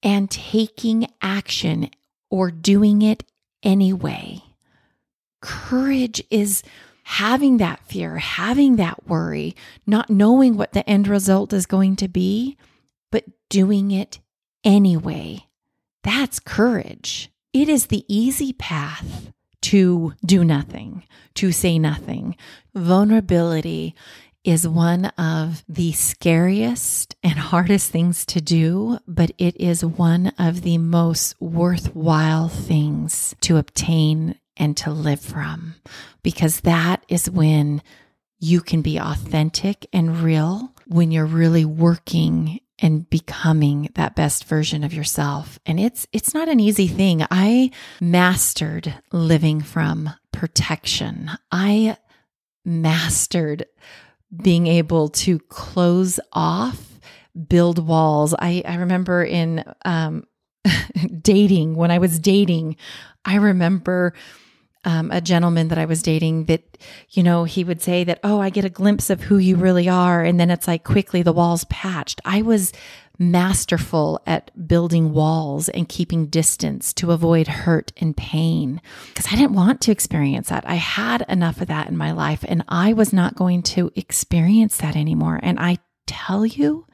and 0.02 0.30
taking 0.30 1.08
action 1.20 1.90
or 2.30 2.50
doing 2.50 3.02
it 3.02 3.24
anyway. 3.62 4.42
Courage 5.42 6.24
is 6.30 6.62
having 7.08 7.58
that 7.58 7.78
fear, 7.86 8.16
having 8.16 8.74
that 8.74 9.06
worry, 9.06 9.54
not 9.86 10.10
knowing 10.10 10.56
what 10.56 10.72
the 10.72 10.88
end 10.90 11.06
result 11.06 11.52
is 11.52 11.64
going 11.64 11.94
to 11.94 12.08
be, 12.08 12.56
but 13.12 13.24
doing 13.48 13.92
it 13.92 14.18
anyway. 14.64 15.38
That's 16.02 16.40
courage. 16.40 17.30
It 17.52 17.68
is 17.68 17.86
the 17.86 18.04
easy 18.08 18.52
path 18.52 19.32
to 19.62 20.14
do 20.24 20.42
nothing, 20.42 21.04
to 21.34 21.52
say 21.52 21.78
nothing. 21.78 22.36
Vulnerability 22.74 23.94
is 24.42 24.66
one 24.66 25.04
of 25.16 25.62
the 25.68 25.92
scariest 25.92 27.14
and 27.22 27.34
hardest 27.34 27.88
things 27.92 28.26
to 28.26 28.40
do, 28.40 28.98
but 29.06 29.30
it 29.38 29.56
is 29.60 29.84
one 29.84 30.32
of 30.40 30.62
the 30.62 30.78
most 30.78 31.40
worthwhile 31.40 32.48
things 32.48 33.36
to 33.42 33.58
obtain 33.58 34.36
and 34.56 34.76
to 34.78 34.90
live 34.90 35.20
from 35.20 35.74
because 36.22 36.60
that 36.60 37.04
is 37.08 37.30
when 37.30 37.82
you 38.38 38.60
can 38.60 38.82
be 38.82 38.98
authentic 38.98 39.86
and 39.92 40.20
real 40.20 40.72
when 40.86 41.10
you're 41.10 41.26
really 41.26 41.64
working 41.64 42.60
and 42.78 43.08
becoming 43.08 43.88
that 43.94 44.14
best 44.14 44.44
version 44.44 44.84
of 44.84 44.92
yourself. 44.92 45.58
And 45.64 45.80
it's 45.80 46.06
it's 46.12 46.34
not 46.34 46.48
an 46.48 46.60
easy 46.60 46.86
thing. 46.86 47.24
I 47.30 47.70
mastered 48.00 48.94
living 49.12 49.62
from 49.62 50.10
protection. 50.32 51.30
I 51.50 51.96
mastered 52.64 53.66
being 54.42 54.66
able 54.66 55.08
to 55.08 55.38
close 55.38 56.20
off, 56.32 56.98
build 57.48 57.86
walls. 57.86 58.34
I, 58.38 58.62
I 58.66 58.76
remember 58.76 59.24
in 59.24 59.64
um, 59.84 60.24
dating, 61.22 61.76
when 61.76 61.90
I 61.90 61.98
was 61.98 62.18
dating, 62.18 62.76
I 63.24 63.36
remember 63.36 64.12
um, 64.86 65.10
a 65.10 65.20
gentleman 65.20 65.68
that 65.68 65.78
I 65.78 65.84
was 65.84 66.00
dating 66.00 66.44
that, 66.44 66.78
you 67.10 67.22
know, 67.22 67.44
he 67.44 67.64
would 67.64 67.82
say 67.82 68.04
that, 68.04 68.20
oh, 68.22 68.40
I 68.40 68.50
get 68.50 68.64
a 68.64 68.70
glimpse 68.70 69.10
of 69.10 69.20
who 69.20 69.36
you 69.36 69.56
really 69.56 69.88
are. 69.88 70.22
And 70.22 70.38
then 70.38 70.50
it's 70.50 70.68
like 70.68 70.84
quickly 70.84 71.22
the 71.22 71.32
walls 71.32 71.64
patched. 71.64 72.20
I 72.24 72.42
was 72.42 72.72
masterful 73.18 74.22
at 74.26 74.68
building 74.68 75.12
walls 75.12 75.68
and 75.70 75.88
keeping 75.88 76.26
distance 76.26 76.92
to 76.92 77.10
avoid 77.10 77.48
hurt 77.48 77.92
and 77.96 78.16
pain 78.16 78.80
because 79.08 79.26
I 79.32 79.36
didn't 79.36 79.54
want 79.54 79.80
to 79.82 79.92
experience 79.92 80.50
that. 80.50 80.68
I 80.68 80.74
had 80.74 81.24
enough 81.28 81.60
of 81.60 81.68
that 81.68 81.88
in 81.88 81.96
my 81.96 82.12
life 82.12 82.44
and 82.46 82.62
I 82.68 82.92
was 82.92 83.12
not 83.12 83.34
going 83.34 83.62
to 83.62 83.90
experience 83.96 84.76
that 84.76 84.94
anymore. 84.96 85.40
And 85.42 85.58
I 85.58 85.78
tell 86.06 86.46
you, 86.46 86.86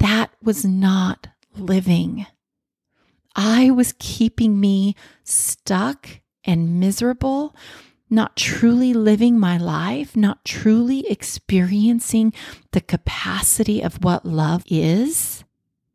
that 0.00 0.30
was 0.42 0.66
not 0.66 1.28
living. 1.56 2.26
I 3.34 3.70
was 3.70 3.94
keeping 3.98 4.60
me 4.60 4.94
stuck 5.24 6.20
and 6.46 6.80
miserable, 6.80 7.54
not 8.08 8.36
truly 8.36 8.94
living 8.94 9.38
my 9.38 9.58
life, 9.58 10.16
not 10.16 10.44
truly 10.44 11.06
experiencing 11.10 12.32
the 12.72 12.80
capacity 12.80 13.82
of 13.82 14.02
what 14.04 14.24
love 14.24 14.62
is, 14.68 15.44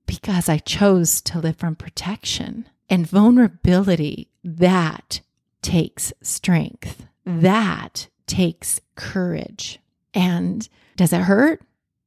because 0.06 0.50
I 0.50 0.58
chose 0.58 1.22
to 1.22 1.40
live 1.40 1.56
from 1.56 1.76
protection 1.76 2.68
and 2.90 3.08
vulnerability. 3.08 4.28
That 4.44 5.22
takes 5.62 6.12
strength, 6.22 7.06
that 7.26 8.10
takes 8.28 8.82
courage. 8.96 9.80
And 10.14 10.68
does 10.98 11.14
it 11.14 11.22
hurt? 11.22 11.62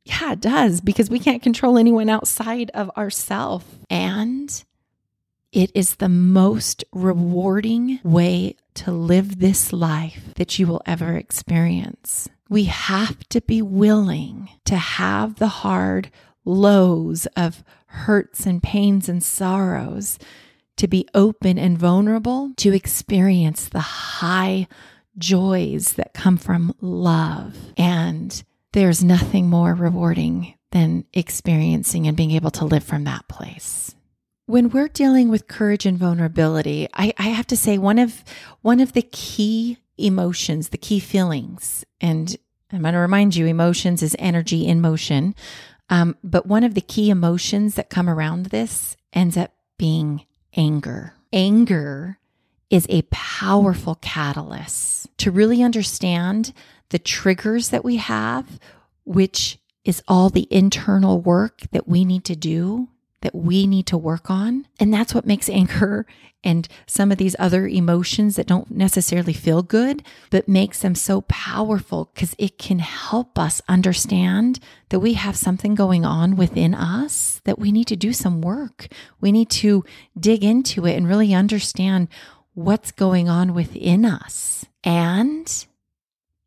Yeah, 0.05 0.33
it 0.33 0.41
does 0.41 0.83
because 0.83 1.09
we 1.09 1.19
can't 1.19 1.43
control 1.43 1.79
anyone 1.79 2.11
outside 2.11 2.71
of 2.75 2.91
ourselves. 2.91 3.65
And 3.89 4.65
it 5.55 5.71
is 5.73 5.97
the 5.97 6.09
most 6.09 6.85
rewarding 6.93 8.01
way 8.03 8.57
to 8.75 8.91
live 8.91 9.39
this 9.39 9.73
life 9.73 10.35
that 10.35 10.59
you 10.59 10.67
will 10.67 10.83
ever 10.85 11.17
experience. 11.17 12.29
We 12.49 12.65
have 12.65 13.21
to 13.29 13.41
be 13.41 13.63
willing 13.63 14.51
to 14.65 14.77
have 14.77 15.37
the 15.37 15.49
hard 15.49 16.11
lows 16.45 17.27
of 17.37 17.63
hurts 17.87 18.47
and 18.47 18.63
pains 18.63 19.09
and 19.09 19.23
sorrows, 19.23 20.19
to 20.77 20.89
be 20.89 21.09
open 21.15 21.57
and 21.57 21.79
vulnerable, 21.79 22.53
to 22.57 22.75
experience 22.75 23.69
the 23.69 23.79
high 23.79 24.67
joys 25.17 25.93
that 25.93 26.15
come 26.15 26.37
from 26.37 26.75
love. 26.81 27.57
And 27.77 28.43
there's 28.73 29.05
nothing 29.05 29.49
more 29.49 29.73
rewarding 29.73 30.55
than 30.73 31.05
experiencing 31.13 32.09
and 32.09 32.17
being 32.17 32.33
able 32.33 32.51
to 32.51 32.65
live 32.65 32.83
from 32.83 33.05
that 33.05 33.29
place. 33.29 33.95
When 34.47 34.69
we're 34.69 34.89
dealing 34.89 35.31
with 35.31 35.49
courage 35.49 35.87
and 35.87 35.97
vulnerability, 35.97 36.89
I, 36.93 37.15
I 37.19 37.29
have 37.29 37.47
to 37.49 37.57
say 37.57 37.79
one 37.79 37.99
of 37.99 38.23
one 38.61 38.81
of 38.81 38.93
the 38.93 39.03
key 39.03 39.79
emotions, 39.97 40.69
the 40.69 40.79
key 40.79 41.01
feelings, 41.01 41.85
and 42.01 42.37
I'm 42.71 42.83
going 42.83 42.95
to 42.95 43.01
remind 43.01 43.37
you, 43.37 43.47
emotions 43.47 44.03
is 44.03 44.17
energy 44.19 44.67
in 44.67 44.81
motion. 44.81 45.35
Um, 45.89 46.17
but 46.25 46.47
one 46.47 46.65
of 46.65 46.75
the 46.75 46.81
key 46.81 47.11
emotions 47.11 47.77
that 47.77 47.91
come 47.91 48.09
around 48.09 48.47
this 48.47 48.97
ends 49.13 49.37
up 49.37 49.53
being 49.79 50.27
anger. 50.57 51.15
Anger 51.33 52.19
is 52.71 52.87
a 52.89 53.03
powerful 53.11 53.97
catalyst 53.97 55.07
to 55.19 55.31
really 55.31 55.63
understand 55.63 56.53
the 56.89 56.99
triggers 56.99 57.69
that 57.69 57.85
we 57.85 57.97
have, 57.97 58.59
which 59.05 59.59
is 59.85 60.03
all 60.09 60.31
the 60.31 60.49
internal 60.51 61.21
work 61.21 61.61
that 61.73 61.87
we 61.87 62.05
need 62.05 62.25
to 62.25 62.37
do 62.37 62.89
that 63.25 63.35
we 63.35 63.67
need 63.67 63.87
to 63.87 63.97
work 63.97 64.31
on. 64.31 64.67
And 64.79 64.93
that's 64.93 65.15
what 65.15 65.27
makes 65.27 65.49
anger 65.49 66.07
and 66.45 66.69
some 66.87 67.11
of 67.11 67.17
these 67.17 67.35
other 67.39 67.67
emotions 67.67 68.37
that 68.37 68.47
don't 68.47 68.71
necessarily 68.71 69.33
feel 69.33 69.63
good, 69.63 70.03
but 70.31 70.47
makes 70.47 70.81
them 70.81 70.95
so 70.95 71.23
powerful 71.23 72.11
because 72.13 72.37
it 72.39 72.59
can 72.59 72.81
help 72.81 73.39
us 73.39 73.63
understand 73.67 74.61
that 74.91 75.01
we 75.01 75.15
have 75.15 75.37
something 75.37 75.75
going 75.75 76.05
on 76.05 76.37
within 76.37 76.75
us 76.75 77.41
that 77.45 77.59
we 77.59 77.73
need 77.73 77.87
to 77.87 77.97
do 77.97 78.13
some 78.13 78.43
work. 78.43 78.89
We 79.23 79.33
need 79.33 79.49
to 79.51 79.85
dig 80.21 80.45
into 80.45 80.87
it 80.87 80.95
and 80.95 81.09
really 81.09 81.33
understand 81.33 82.09
what's 82.53 82.93
going 82.93 83.29
on 83.29 83.55
within 83.55 84.05
us. 84.05 84.67
And 84.85 85.67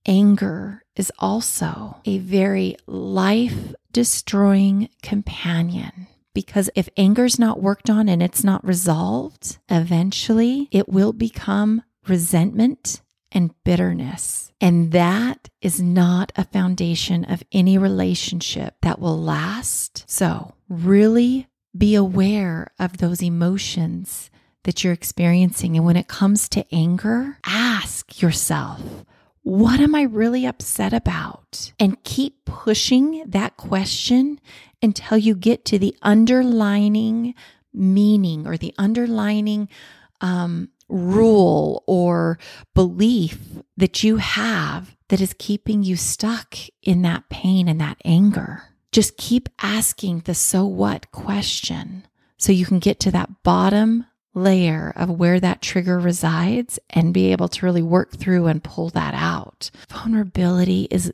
anger 0.06 0.84
is 0.96 1.12
also 1.18 1.98
a 2.06 2.20
very 2.20 2.78
life 2.86 3.74
destroying 3.92 4.90
companion 5.02 6.08
because 6.38 6.70
if 6.76 6.88
anger's 6.98 7.40
not 7.40 7.64
worked 7.64 7.90
on 7.90 8.08
and 8.08 8.22
it's 8.22 8.44
not 8.44 8.64
resolved, 8.64 9.58
eventually 9.70 10.68
it 10.72 10.88
will 10.88 11.12
become 11.12 11.82
resentment 12.08 13.02
and 13.32 13.56
bitterness. 13.64 14.54
And 14.62 14.92
that 14.92 15.50
is 15.64 15.82
not 15.82 16.32
a 16.36 16.44
foundation 16.44 17.26
of 17.26 17.42
any 17.52 17.80
relationship 17.80 18.76
that 18.84 19.00
will 19.00 19.20
last. 19.20 20.08
So, 20.08 20.54
really 20.70 21.48
be 21.76 21.96
aware 21.96 22.68
of 22.78 22.98
those 22.98 23.24
emotions 23.24 24.30
that 24.66 24.84
you're 24.84 24.94
experiencing. 24.94 25.76
And 25.76 25.88
when 25.88 25.98
it 25.98 26.08
comes 26.08 26.48
to 26.50 26.68
anger, 26.72 27.40
ask 27.48 28.22
yourself, 28.22 28.80
what 29.48 29.80
am 29.80 29.96
I 29.96 30.02
really 30.02 30.46
upset 30.46 30.92
about? 30.92 31.72
And 31.80 32.04
keep 32.04 32.44
pushing 32.44 33.24
that 33.26 33.56
question 33.56 34.42
until 34.82 35.18
you 35.18 35.36
get 35.36 35.64
to 35.66 35.80
the 35.80 35.96
underlining 36.02 37.34
meaning 37.74 38.46
or 38.46 38.58
the 38.58 38.74
underlining 38.78 39.70
um, 40.20 40.68
rule 40.90 41.86
or 41.88 42.38
belief 42.76 43.40
that 43.78 44.04
you 44.04 44.18
have 44.18 44.98
that 45.08 45.22
is 45.22 45.34
keeping 45.40 45.82
you 45.82 45.96
stuck 45.96 46.58
in 46.84 47.02
that 47.04 47.30
pain 47.30 47.70
and 47.70 47.80
that 47.80 48.02
anger. 48.04 48.64
Just 48.92 49.16
keep 49.16 49.48
asking 49.62 50.24
the 50.26 50.36
so 50.36 50.66
what 50.66 51.10
question 51.14 52.06
so 52.38 52.52
you 52.52 52.66
can 52.66 52.80
get 52.80 53.00
to 53.00 53.12
that 53.12 53.44
bottom 53.44 54.08
layer 54.38 54.94
of 54.96 55.10
where 55.10 55.40
that 55.40 55.62
trigger 55.62 56.00
resides 56.00 56.80
and 56.90 57.14
be 57.14 57.32
able 57.32 57.48
to 57.50 57.66
really 57.66 57.82
work 57.82 58.16
through 58.16 58.48
and 58.48 58.64
pull 58.64 58.90
that 58.90 59.14
out. 59.14 59.70
Vulnerability 59.90 60.88
is 60.92 61.12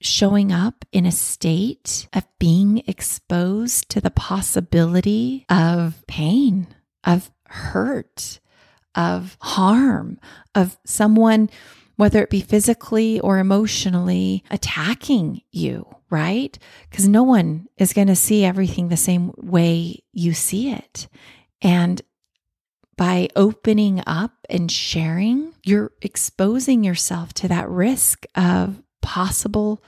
showing 0.00 0.52
up 0.52 0.84
in 0.92 1.06
a 1.06 1.12
state 1.12 2.08
of 2.12 2.24
being 2.38 2.82
exposed 2.86 3.88
to 3.90 4.00
the 4.00 4.10
possibility 4.10 5.44
of 5.48 6.04
pain, 6.06 6.68
of 7.04 7.30
hurt, 7.46 8.40
of 8.94 9.36
harm, 9.40 10.18
of 10.54 10.78
someone, 10.84 11.50
whether 11.96 12.22
it 12.22 12.30
be 12.30 12.40
physically 12.40 13.18
or 13.20 13.38
emotionally, 13.38 14.44
attacking 14.50 15.42
you, 15.50 15.86
right? 16.10 16.58
Because 16.88 17.08
no 17.08 17.24
one 17.24 17.68
is 17.76 17.92
going 17.92 18.06
to 18.08 18.16
see 18.16 18.44
everything 18.44 18.88
the 18.88 18.96
same 18.96 19.32
way 19.36 20.04
you 20.12 20.32
see 20.32 20.70
it. 20.70 21.08
And 21.60 22.00
by 22.98 23.28
opening 23.34 24.02
up 24.06 24.32
and 24.50 24.70
sharing, 24.70 25.54
you're 25.64 25.92
exposing 26.02 26.84
yourself 26.84 27.32
to 27.34 27.48
that 27.48 27.70
risk 27.70 28.26
of 28.34 28.82
possible 29.00 29.82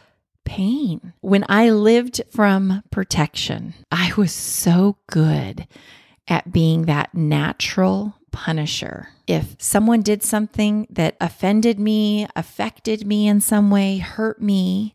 pain. 0.46 1.12
When 1.20 1.44
I 1.48 1.70
lived 1.70 2.22
from 2.30 2.82
protection, 2.90 3.74
I 3.92 4.12
was 4.16 4.32
so 4.32 4.96
good 5.08 5.66
at 6.28 6.52
being 6.52 6.86
that 6.86 7.14
natural 7.14 8.14
punisher. 8.30 9.08
If 9.26 9.56
someone 9.58 10.02
did 10.02 10.22
something 10.22 10.86
that 10.88 11.16
offended 11.20 11.78
me, 11.80 12.28
affected 12.36 13.06
me 13.06 13.26
in 13.26 13.40
some 13.40 13.70
way, 13.70 13.98
hurt 13.98 14.40
me, 14.40 14.94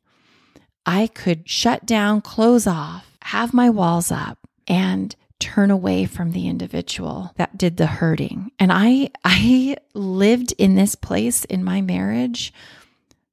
I 0.86 1.08
could 1.08 1.50
shut 1.50 1.86
down, 1.86 2.22
close 2.22 2.66
off, 2.66 3.12
have 3.24 3.54
my 3.54 3.70
walls 3.70 4.12
up, 4.12 4.40
and 4.68 5.16
turn 5.46 5.70
away 5.70 6.06
from 6.06 6.32
the 6.32 6.48
individual 6.48 7.32
that 7.36 7.56
did 7.56 7.78
the 7.78 7.86
hurting. 7.86 8.52
And 8.58 8.72
I 8.72 9.12
I 9.24 9.78
lived 9.94 10.56
in 10.58 10.74
this 10.74 10.96
place 10.96 11.46
in 11.46 11.64
my 11.64 11.82
marriage 11.82 12.52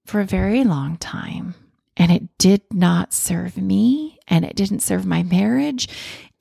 for 0.05 0.21
a 0.21 0.27
very 0.27 0.63
long 0.63 0.99
time 0.99 1.55
and 1.97 2.13
it 2.13 2.37
did 2.37 2.61
not 2.71 3.15
serve 3.15 3.57
me 3.57 4.19
and 4.29 4.45
it 4.45 4.55
didn't 4.55 4.81
serve 4.81 5.07
my 5.07 5.23
marriage 5.23 5.89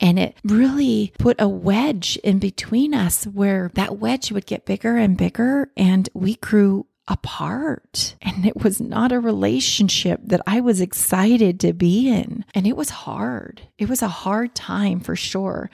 and 0.01 0.19
it 0.19 0.35
really 0.43 1.13
put 1.17 1.39
a 1.39 1.47
wedge 1.47 2.17
in 2.17 2.39
between 2.39 2.93
us 2.93 3.23
where 3.25 3.71
that 3.75 3.97
wedge 3.97 4.29
would 4.29 4.45
get 4.45 4.65
bigger 4.65 4.97
and 4.97 5.15
bigger 5.15 5.71
and 5.77 6.09
we 6.13 6.35
grew 6.35 6.85
apart. 7.07 8.15
And 8.21 8.45
it 8.45 8.63
was 8.63 8.79
not 8.79 9.11
a 9.11 9.19
relationship 9.19 10.21
that 10.23 10.41
I 10.45 10.61
was 10.61 10.81
excited 10.81 11.59
to 11.61 11.73
be 11.73 12.07
in. 12.07 12.45
And 12.53 12.65
it 12.67 12.77
was 12.77 12.89
hard. 12.89 13.61
It 13.77 13.89
was 13.89 14.01
a 14.01 14.07
hard 14.07 14.55
time 14.55 14.99
for 14.99 15.15
sure. 15.15 15.69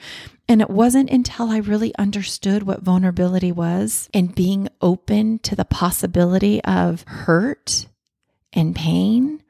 And 0.48 0.60
it 0.60 0.70
wasn't 0.70 1.10
until 1.10 1.50
I 1.50 1.58
really 1.58 1.94
understood 1.96 2.62
what 2.62 2.82
vulnerability 2.82 3.52
was 3.52 4.08
and 4.14 4.34
being 4.34 4.68
open 4.80 5.38
to 5.40 5.54
the 5.54 5.66
possibility 5.66 6.62
of 6.64 7.04
hurt 7.06 7.86
and 8.52 8.74
pain 8.74 9.42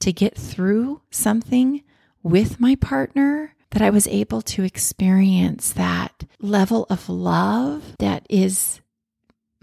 to 0.00 0.12
get 0.12 0.36
through 0.36 1.00
something 1.10 1.82
with 2.22 2.60
my 2.60 2.76
partner 2.76 3.54
that 3.70 3.82
I 3.82 3.90
was 3.90 4.06
able 4.06 4.42
to 4.42 4.62
experience 4.62 5.72
that 5.72 6.24
level 6.40 6.86
of 6.88 7.08
love 7.08 7.96
that 7.98 8.26
is 8.30 8.80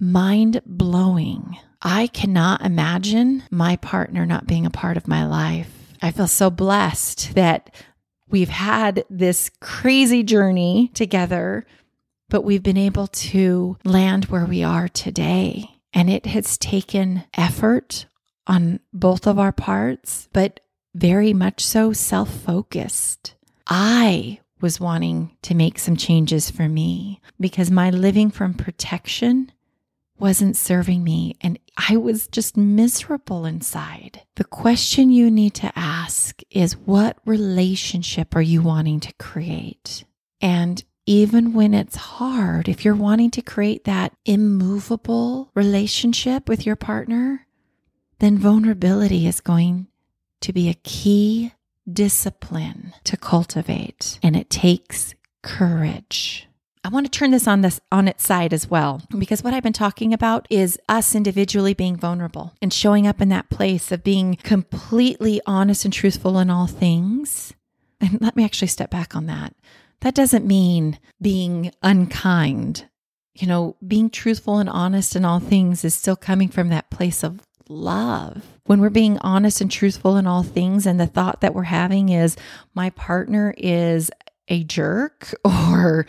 mind 0.04 0.62
blowing. 0.66 1.58
I 1.82 2.08
cannot 2.08 2.62
imagine 2.62 3.44
my 3.50 3.78
partner 3.78 4.26
not 4.26 4.48
being 4.48 4.66
a 4.66 4.72
part 4.72 4.98
of 4.98 5.08
my 5.08 5.26
life. 5.26 5.94
I 6.02 6.12
feel 6.12 6.28
so 6.28 6.50
blessed 6.50 7.36
that 7.36 7.74
we've 8.30 8.50
had 8.50 9.06
this 9.10 9.50
crazy 9.62 10.24
journey 10.24 10.92
together, 10.94 11.66
but 12.30 12.44
we've 12.44 12.64
been 12.64 12.78
able 12.78 13.08
to 13.08 13.78
land 13.86 14.26
where 14.26 14.46
we 14.46 14.64
are 14.64 14.90
today. 14.90 15.70
And 15.94 16.10
it 16.10 16.26
has 16.26 16.58
taken 16.58 17.24
effort 17.36 18.06
on 18.48 18.80
both 18.92 19.28
of 19.28 19.40
our 19.40 19.52
parts, 19.52 20.28
but 20.34 20.60
very 20.94 21.34
much 21.34 21.64
so 21.64 21.94
self 21.94 22.30
focused. 22.30 23.36
I 23.68 24.40
was 24.60 24.80
wanting 24.80 25.36
to 25.44 25.56
make 25.56 25.80
some 25.80 25.96
changes 25.96 26.50
for 26.50 26.68
me 26.68 27.22
because 27.40 27.70
my 27.70 27.90
living 27.90 28.32
from 28.32 28.54
protection 28.54 29.52
wasn't 30.24 30.56
serving 30.56 31.04
me 31.04 31.36
and 31.42 31.60
I 31.78 31.98
was 31.98 32.28
just 32.28 32.56
miserable 32.56 33.46
inside. 33.46 34.22
The 34.38 34.46
question 34.46 35.12
you 35.12 35.30
need 35.30 35.54
to 35.56 35.72
ask 35.76 36.40
is 36.50 36.78
what 36.78 37.18
relationship 37.26 38.34
are 38.34 38.42
you 38.42 38.62
wanting 38.62 39.02
to 39.02 39.12
create? 39.16 40.06
And 40.40 40.82
even 41.06 41.52
when 41.52 41.74
it's 41.74 41.98
hard, 41.98 42.70
if 42.70 42.86
you're 42.86 42.96
wanting 42.96 43.32
to 43.32 43.42
create 43.42 43.84
that 43.84 44.16
immovable 44.24 45.52
relationship 45.56 46.48
with 46.48 46.66
your 46.66 46.78
partner, 46.78 47.46
then 48.20 48.38
vulnerability 48.38 49.28
is 49.28 49.42
going 49.42 49.88
to 50.40 50.54
be 50.54 50.70
a 50.70 50.80
key 50.86 51.52
discipline 51.92 52.94
to 53.04 53.18
cultivate. 53.18 54.20
And 54.24 54.38
it 54.38 54.50
takes 54.50 55.16
courage. 55.42 56.48
I 56.86 56.90
want 56.90 57.06
to 57.06 57.18
turn 57.18 57.32
this 57.32 57.48
on 57.48 57.62
this 57.62 57.80
on 57.94 58.10
its 58.10 58.26
side 58.26 58.52
as 58.52 58.70
well 58.70 59.02
because 59.18 59.42
what 59.42 59.54
I've 59.54 59.64
been 59.64 59.72
talking 59.72 60.14
about 60.14 60.46
is 60.50 60.78
us 60.90 61.16
individually 61.16 61.74
being 61.74 61.96
vulnerable 61.96 62.54
and 62.62 62.74
showing 62.74 63.08
up 63.08 63.22
in 63.22 63.30
that 63.30 63.50
place 63.50 63.90
of 63.92 64.04
being 64.04 64.36
completely 64.44 65.40
honest 65.46 65.86
and 65.86 65.94
truthful 65.94 66.38
in 66.40 66.50
all 66.50 66.68
things. 66.68 67.54
And 68.02 68.20
let 68.22 68.36
me 68.36 68.44
actually 68.44 68.68
step 68.68 68.90
back 68.90 69.16
on 69.16 69.28
that. 69.28 69.56
That 70.02 70.14
doesn't 70.14 70.46
mean 70.46 71.00
being 71.22 71.72
unkind. 71.82 72.90
You 73.34 73.48
know, 73.48 73.78
being 73.86 74.10
truthful 74.10 74.58
and 74.58 74.70
honest 74.70 75.16
in 75.16 75.24
all 75.24 75.40
things 75.40 75.86
is 75.86 75.94
still 75.96 76.18
coming 76.18 76.50
from 76.50 76.68
that 76.70 76.90
place 76.90 77.24
of 77.24 77.40
love. 77.70 78.44
When 78.66 78.82
we're 78.82 78.90
being 78.90 79.18
honest 79.20 79.62
and 79.62 79.72
truthful 79.72 80.18
in 80.18 80.28
all 80.28 80.44
things, 80.44 80.86
and 80.86 81.00
the 81.00 81.08
thought 81.08 81.40
that 81.42 81.56
we're 81.56 81.64
having 81.64 82.10
is, 82.10 82.36
my 82.76 82.90
partner 82.92 83.54
is 83.58 84.12
a 84.50 84.66
jerk 84.66 85.34
or 85.46 86.06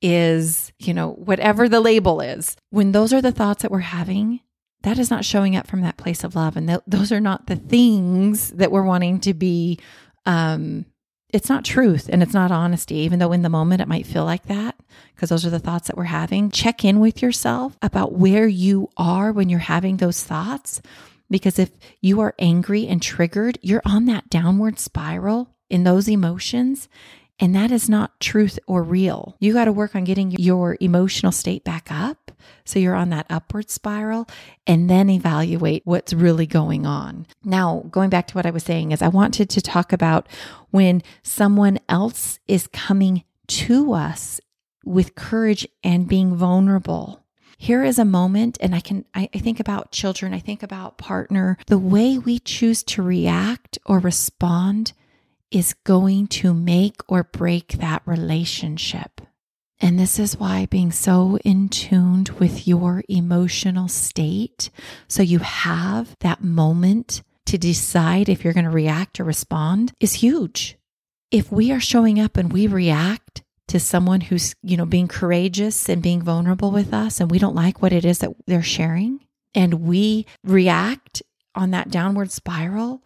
is, 0.00 0.72
you 0.78 0.94
know, 0.94 1.10
whatever 1.12 1.68
the 1.68 1.80
label 1.80 2.20
is, 2.20 2.56
when 2.70 2.92
those 2.92 3.12
are 3.12 3.22
the 3.22 3.32
thoughts 3.32 3.62
that 3.62 3.70
we're 3.70 3.80
having, 3.80 4.40
that 4.82 4.98
is 4.98 5.10
not 5.10 5.24
showing 5.24 5.56
up 5.56 5.66
from 5.66 5.80
that 5.80 5.96
place 5.96 6.22
of 6.22 6.36
love. 6.36 6.56
And 6.56 6.68
th- 6.68 6.80
those 6.86 7.10
are 7.10 7.20
not 7.20 7.46
the 7.46 7.56
things 7.56 8.50
that 8.50 8.70
we're 8.70 8.84
wanting 8.84 9.20
to 9.20 9.34
be. 9.34 9.78
Um, 10.24 10.86
it's 11.30 11.48
not 11.48 11.64
truth 11.64 12.08
and 12.10 12.22
it's 12.22 12.32
not 12.32 12.50
honesty, 12.50 12.96
even 12.96 13.18
though 13.18 13.32
in 13.32 13.42
the 13.42 13.48
moment 13.48 13.82
it 13.82 13.88
might 13.88 14.06
feel 14.06 14.24
like 14.24 14.46
that, 14.46 14.76
because 15.14 15.28
those 15.28 15.44
are 15.44 15.50
the 15.50 15.58
thoughts 15.58 15.88
that 15.88 15.96
we're 15.96 16.04
having. 16.04 16.50
Check 16.50 16.84
in 16.84 17.00
with 17.00 17.20
yourself 17.20 17.76
about 17.82 18.12
where 18.12 18.46
you 18.46 18.88
are 18.96 19.32
when 19.32 19.48
you're 19.48 19.58
having 19.58 19.96
those 19.98 20.22
thoughts. 20.22 20.80
Because 21.30 21.58
if 21.58 21.70
you 22.00 22.20
are 22.20 22.34
angry 22.38 22.86
and 22.86 23.02
triggered, 23.02 23.58
you're 23.60 23.82
on 23.84 24.06
that 24.06 24.30
downward 24.30 24.78
spiral 24.78 25.54
in 25.68 25.84
those 25.84 26.08
emotions. 26.08 26.88
And 27.40 27.54
that 27.54 27.70
is 27.70 27.88
not 27.88 28.18
truth 28.20 28.58
or 28.66 28.82
real. 28.82 29.36
You 29.38 29.52
got 29.52 29.66
to 29.66 29.72
work 29.72 29.94
on 29.94 30.04
getting 30.04 30.32
your 30.32 30.76
emotional 30.80 31.30
state 31.30 31.62
back 31.62 31.88
up. 31.90 32.32
So 32.64 32.78
you're 32.78 32.94
on 32.94 33.10
that 33.10 33.26
upward 33.30 33.70
spiral 33.70 34.28
and 34.66 34.90
then 34.90 35.08
evaluate 35.08 35.82
what's 35.84 36.12
really 36.12 36.46
going 36.46 36.84
on. 36.84 37.26
Now, 37.44 37.84
going 37.90 38.10
back 38.10 38.26
to 38.28 38.34
what 38.34 38.46
I 38.46 38.50
was 38.50 38.64
saying 38.64 38.92
is 38.92 39.02
I 39.02 39.08
wanted 39.08 39.50
to 39.50 39.60
talk 39.60 39.92
about 39.92 40.28
when 40.70 41.02
someone 41.22 41.78
else 41.88 42.38
is 42.48 42.66
coming 42.68 43.24
to 43.48 43.92
us 43.92 44.40
with 44.84 45.14
courage 45.14 45.66
and 45.84 46.08
being 46.08 46.34
vulnerable. 46.34 47.24
Here 47.60 47.82
is 47.82 47.98
a 47.98 48.04
moment, 48.04 48.56
and 48.60 48.72
I 48.74 48.80
can, 48.80 49.04
I, 49.14 49.28
I 49.34 49.38
think 49.38 49.58
about 49.58 49.90
children, 49.90 50.32
I 50.32 50.38
think 50.38 50.62
about 50.62 50.96
partner, 50.96 51.58
the 51.66 51.78
way 51.78 52.16
we 52.16 52.38
choose 52.38 52.84
to 52.84 53.02
react 53.02 53.78
or 53.84 53.98
respond 53.98 54.92
is 55.50 55.74
going 55.84 56.26
to 56.26 56.52
make 56.52 56.96
or 57.08 57.24
break 57.24 57.72
that 57.78 58.02
relationship. 58.04 59.20
And 59.80 59.98
this 59.98 60.18
is 60.18 60.38
why 60.38 60.66
being 60.66 60.90
so 60.90 61.38
in 61.44 61.68
tuned 61.68 62.30
with 62.30 62.66
your 62.66 63.04
emotional 63.08 63.88
state, 63.88 64.70
so 65.06 65.22
you 65.22 65.38
have 65.38 66.16
that 66.20 66.42
moment 66.42 67.22
to 67.46 67.56
decide 67.58 68.28
if 68.28 68.44
you're 68.44 68.52
going 68.52 68.64
to 68.64 68.70
react 68.70 69.20
or 69.20 69.24
respond, 69.24 69.92
is 70.00 70.14
huge. 70.14 70.76
If 71.30 71.52
we 71.52 71.70
are 71.70 71.80
showing 71.80 72.18
up 72.18 72.36
and 72.36 72.52
we 72.52 72.66
react 72.66 73.42
to 73.68 73.78
someone 73.78 74.22
who's, 74.22 74.54
you 74.62 74.76
know, 74.76 74.86
being 74.86 75.08
courageous 75.08 75.88
and 75.88 76.02
being 76.02 76.22
vulnerable 76.22 76.70
with 76.70 76.92
us, 76.92 77.20
and 77.20 77.30
we 77.30 77.38
don't 77.38 77.54
like 77.54 77.80
what 77.80 77.92
it 77.92 78.04
is 78.04 78.18
that 78.18 78.32
they're 78.46 78.62
sharing, 78.62 79.20
and 79.54 79.74
we 79.74 80.26
react 80.42 81.22
on 81.54 81.70
that 81.70 81.90
downward 81.90 82.30
spiral, 82.32 83.02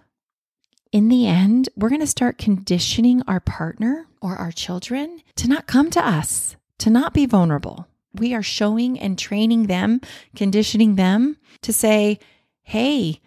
in 0.92 1.08
the 1.08 1.26
end, 1.26 1.70
we're 1.74 1.88
going 1.88 2.02
to 2.02 2.06
start 2.06 2.36
conditioning 2.36 3.22
our 3.26 3.40
partner 3.40 4.06
or 4.20 4.36
our 4.36 4.52
children 4.52 5.22
to 5.36 5.48
not 5.48 5.66
come 5.66 5.90
to 5.90 6.06
us, 6.06 6.56
to 6.78 6.90
not 6.90 7.14
be 7.14 7.24
vulnerable. 7.24 7.88
We 8.14 8.34
are 8.34 8.42
showing 8.42 9.00
and 9.00 9.18
training 9.18 9.66
them, 9.66 10.02
conditioning 10.36 10.96
them 10.96 11.38
to 11.62 11.72
say, 11.72 12.18
hey, 12.62 13.20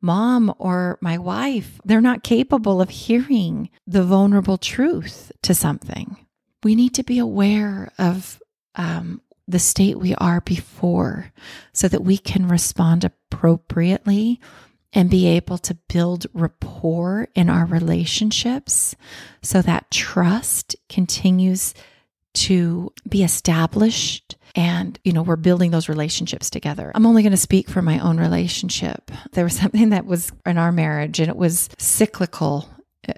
mom 0.00 0.54
or 0.58 0.96
my 1.00 1.18
wife, 1.18 1.80
they're 1.84 2.00
not 2.00 2.22
capable 2.22 2.80
of 2.80 2.90
hearing 2.90 3.68
the 3.84 4.04
vulnerable 4.04 4.56
truth 4.56 5.32
to 5.42 5.54
something. 5.54 6.16
We 6.62 6.76
need 6.76 6.94
to 6.94 7.02
be 7.02 7.18
aware 7.18 7.90
of 7.98 8.40
um, 8.76 9.20
the 9.48 9.58
state 9.58 9.98
we 9.98 10.14
are 10.14 10.40
before 10.40 11.32
so 11.72 11.88
that 11.88 12.04
we 12.04 12.16
can 12.16 12.46
respond 12.46 13.04
appropriately 13.04 14.40
and 14.92 15.10
be 15.10 15.26
able 15.26 15.58
to 15.58 15.74
build 15.88 16.26
rapport 16.32 17.28
in 17.34 17.50
our 17.50 17.66
relationships 17.66 18.94
so 19.42 19.62
that 19.62 19.90
trust 19.90 20.76
continues 20.88 21.74
to 22.34 22.92
be 23.08 23.22
established 23.22 24.36
and 24.54 24.98
you 25.04 25.12
know 25.12 25.22
we're 25.22 25.36
building 25.36 25.70
those 25.70 25.88
relationships 25.88 26.50
together. 26.50 26.92
I'm 26.94 27.06
only 27.06 27.22
going 27.22 27.32
to 27.32 27.36
speak 27.36 27.68
for 27.68 27.82
my 27.82 27.98
own 27.98 28.18
relationship. 28.18 29.10
There 29.32 29.44
was 29.44 29.56
something 29.60 29.90
that 29.90 30.06
was 30.06 30.32
in 30.44 30.58
our 30.58 30.72
marriage 30.72 31.20
and 31.20 31.28
it 31.28 31.36
was 31.36 31.68
cyclical. 31.78 32.68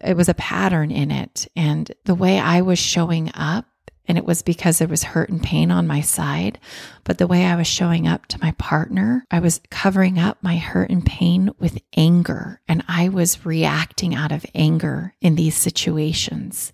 It 0.04 0.16
was 0.16 0.28
a 0.28 0.34
pattern 0.34 0.90
in 0.90 1.10
it. 1.10 1.48
And 1.56 1.90
the 2.04 2.14
way 2.14 2.38
i 2.38 2.60
was 2.60 2.78
showing 2.78 3.30
up 3.34 3.66
and 4.08 4.16
it 4.16 4.24
was 4.24 4.40
because 4.42 4.78
there 4.78 4.88
was 4.88 5.04
hurt 5.04 5.28
and 5.28 5.42
pain 5.42 5.70
on 5.70 5.86
my 5.86 6.00
side. 6.00 6.58
But 7.04 7.18
the 7.18 7.26
way 7.26 7.44
I 7.44 7.56
was 7.56 7.66
showing 7.66 8.08
up 8.08 8.26
to 8.26 8.40
my 8.40 8.52
partner, 8.52 9.24
I 9.30 9.38
was 9.38 9.60
covering 9.70 10.18
up 10.18 10.38
my 10.42 10.56
hurt 10.56 10.90
and 10.90 11.04
pain 11.04 11.50
with 11.58 11.78
anger. 11.94 12.60
And 12.66 12.82
I 12.88 13.10
was 13.10 13.44
reacting 13.44 14.14
out 14.14 14.32
of 14.32 14.46
anger 14.54 15.14
in 15.20 15.34
these 15.34 15.56
situations. 15.56 16.72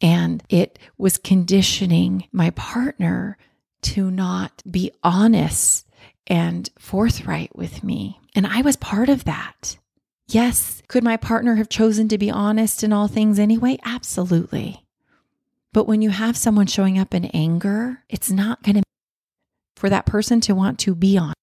And 0.00 0.42
it 0.48 0.78
was 0.98 1.16
conditioning 1.16 2.26
my 2.32 2.50
partner 2.50 3.38
to 3.82 4.10
not 4.10 4.62
be 4.68 4.90
honest 5.02 5.86
and 6.26 6.68
forthright 6.78 7.54
with 7.54 7.84
me. 7.84 8.18
And 8.34 8.46
I 8.46 8.62
was 8.62 8.76
part 8.76 9.08
of 9.08 9.24
that. 9.24 9.78
Yes. 10.28 10.82
Could 10.88 11.04
my 11.04 11.16
partner 11.16 11.54
have 11.54 11.68
chosen 11.68 12.08
to 12.08 12.18
be 12.18 12.30
honest 12.30 12.82
in 12.82 12.92
all 12.92 13.06
things 13.06 13.38
anyway? 13.38 13.78
Absolutely. 13.84 14.85
But 15.76 15.86
when 15.86 16.00
you 16.00 16.08
have 16.08 16.38
someone 16.38 16.66
showing 16.68 16.98
up 16.98 17.12
in 17.12 17.26
anger, 17.34 18.02
it's 18.08 18.30
not 18.30 18.62
going 18.62 18.76
to 18.76 18.82
for 19.76 19.90
that 19.90 20.06
person 20.06 20.40
to 20.40 20.54
want 20.54 20.78
to 20.78 20.94
be 20.94 21.18
on. 21.18 21.34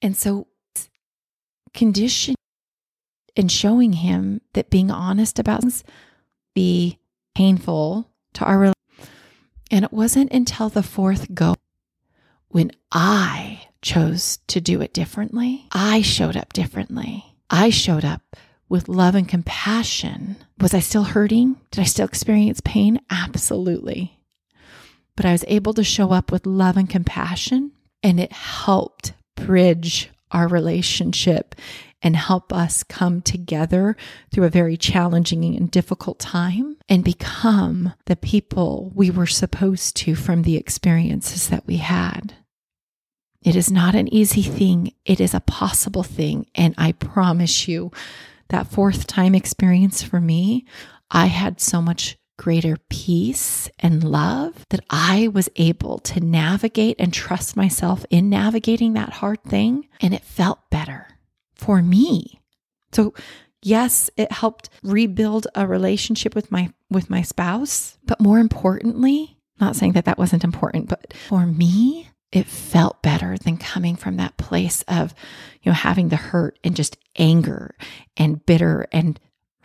And 0.00 0.16
so 0.16 0.46
condition 1.74 2.36
and 3.36 3.52
showing 3.52 3.92
him 3.92 4.40
that 4.54 4.70
being 4.70 4.90
honest 4.90 5.38
about 5.38 5.60
things 5.60 5.84
be 6.54 6.98
painful 7.34 8.08
to 8.32 8.46
our 8.46 8.56
relationship. 8.56 9.14
And 9.70 9.84
it 9.84 9.92
wasn't 9.92 10.32
until 10.32 10.70
the 10.70 10.82
fourth 10.82 11.34
go 11.34 11.54
when 12.48 12.72
I 12.92 13.66
chose 13.82 14.38
to 14.46 14.58
do 14.58 14.80
it 14.80 14.94
differently. 14.94 15.66
I 15.70 16.00
showed 16.00 16.38
up 16.38 16.54
differently. 16.54 17.36
I 17.50 17.68
showed 17.68 18.06
up 18.06 18.22
with 18.74 18.88
love 18.88 19.14
and 19.14 19.28
compassion. 19.28 20.34
Was 20.58 20.74
I 20.74 20.80
still 20.80 21.04
hurting? 21.04 21.54
Did 21.70 21.82
I 21.82 21.84
still 21.84 22.06
experience 22.06 22.60
pain? 22.60 23.00
Absolutely. 23.08 24.18
But 25.14 25.24
I 25.24 25.30
was 25.30 25.44
able 25.46 25.74
to 25.74 25.84
show 25.84 26.10
up 26.10 26.32
with 26.32 26.44
love 26.44 26.76
and 26.76 26.90
compassion, 26.90 27.70
and 28.02 28.18
it 28.18 28.32
helped 28.32 29.12
bridge 29.36 30.10
our 30.32 30.48
relationship 30.48 31.54
and 32.02 32.16
help 32.16 32.52
us 32.52 32.82
come 32.82 33.22
together 33.22 33.96
through 34.32 34.42
a 34.42 34.50
very 34.50 34.76
challenging 34.76 35.44
and 35.44 35.70
difficult 35.70 36.18
time 36.18 36.76
and 36.88 37.04
become 37.04 37.92
the 38.06 38.16
people 38.16 38.90
we 38.92 39.08
were 39.08 39.24
supposed 39.24 39.94
to 39.98 40.16
from 40.16 40.42
the 40.42 40.56
experiences 40.56 41.48
that 41.48 41.64
we 41.64 41.76
had. 41.76 42.34
It 43.40 43.54
is 43.54 43.70
not 43.70 43.94
an 43.94 44.12
easy 44.12 44.42
thing. 44.42 44.94
It 45.04 45.20
is 45.20 45.32
a 45.32 45.38
possible 45.38 46.02
thing. 46.02 46.48
And 46.56 46.74
I 46.76 46.90
promise 46.90 47.68
you, 47.68 47.92
that 48.48 48.68
fourth 48.68 49.06
time 49.06 49.34
experience 49.34 50.02
for 50.02 50.20
me, 50.20 50.66
I 51.10 51.26
had 51.26 51.60
so 51.60 51.80
much 51.80 52.16
greater 52.36 52.76
peace 52.90 53.70
and 53.78 54.02
love 54.02 54.64
that 54.70 54.84
I 54.90 55.28
was 55.28 55.48
able 55.56 55.98
to 56.00 56.20
navigate 56.20 56.96
and 56.98 57.12
trust 57.12 57.56
myself 57.56 58.04
in 58.10 58.28
navigating 58.28 58.94
that 58.94 59.14
hard 59.14 59.42
thing. 59.44 59.88
And 60.00 60.12
it 60.12 60.24
felt 60.24 60.58
better 60.70 61.06
for 61.54 61.80
me. 61.82 62.40
So, 62.92 63.14
yes, 63.62 64.10
it 64.16 64.32
helped 64.32 64.70
rebuild 64.82 65.46
a 65.54 65.66
relationship 65.66 66.34
with 66.34 66.50
my 66.50 66.72
with 66.90 67.10
my 67.10 67.22
spouse, 67.22 67.98
but 68.04 68.20
more 68.20 68.38
importantly, 68.38 69.38
not 69.60 69.76
saying 69.76 69.92
that 69.92 70.04
that 70.04 70.18
wasn't 70.18 70.44
important, 70.44 70.88
but 70.88 71.12
for 71.28 71.46
me, 71.46 72.08
it 72.34 72.46
felt 72.46 73.00
better 73.00 73.38
than 73.38 73.56
coming 73.56 73.94
from 73.94 74.16
that 74.16 74.36
place 74.36 74.82
of, 74.88 75.14
you 75.62 75.70
know, 75.70 75.76
having 75.76 76.08
the 76.08 76.16
hurt 76.16 76.58
and 76.64 76.74
just 76.74 76.96
anger 77.16 77.76
and 78.16 78.44
bitter 78.44 78.88
and 78.90 79.20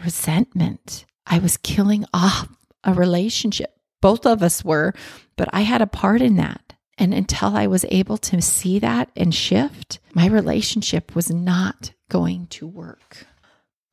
resentment. 0.06 1.06
I 1.26 1.40
was 1.40 1.58
killing 1.58 2.06
off 2.14 2.48
a 2.84 2.94
relationship. 2.94 3.76
Both 4.02 4.26
of 4.26 4.44
us 4.44 4.64
were, 4.64 4.94
but 5.36 5.50
I 5.52 5.62
had 5.62 5.82
a 5.82 5.88
part 5.88 6.22
in 6.22 6.36
that. 6.36 6.74
And 7.00 7.12
until 7.12 7.56
I 7.56 7.66
was 7.66 7.86
able 7.90 8.18
to 8.18 8.42
see 8.42 8.78
that 8.80 9.10
and 9.16 9.34
shift, 9.34 10.00
my 10.14 10.28
relationship 10.28 11.16
was 11.16 11.32
not 11.32 11.92
going 12.08 12.48
to 12.48 12.68
work. 12.68 13.26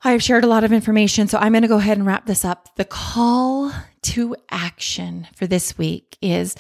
I've 0.03 0.23
shared 0.23 0.45
a 0.45 0.49
lot 0.49 0.65
of 0.65 0.73
information, 0.73 1.29
so 1.29 1.39
I'm 1.39 1.53
going 1.53 1.63
to 1.63 1.69
go 1.69 1.79
ahead 1.79 1.97
and 1.97 2.07
wrap 2.07 2.27
this 2.27 2.45
up. 2.45 2.77
The 2.77 2.85
call 2.85 3.73
to 4.03 4.37
action 4.51 5.27
for 5.35 5.47
this 5.47 5.79
week 5.79 6.19
is 6.21 6.57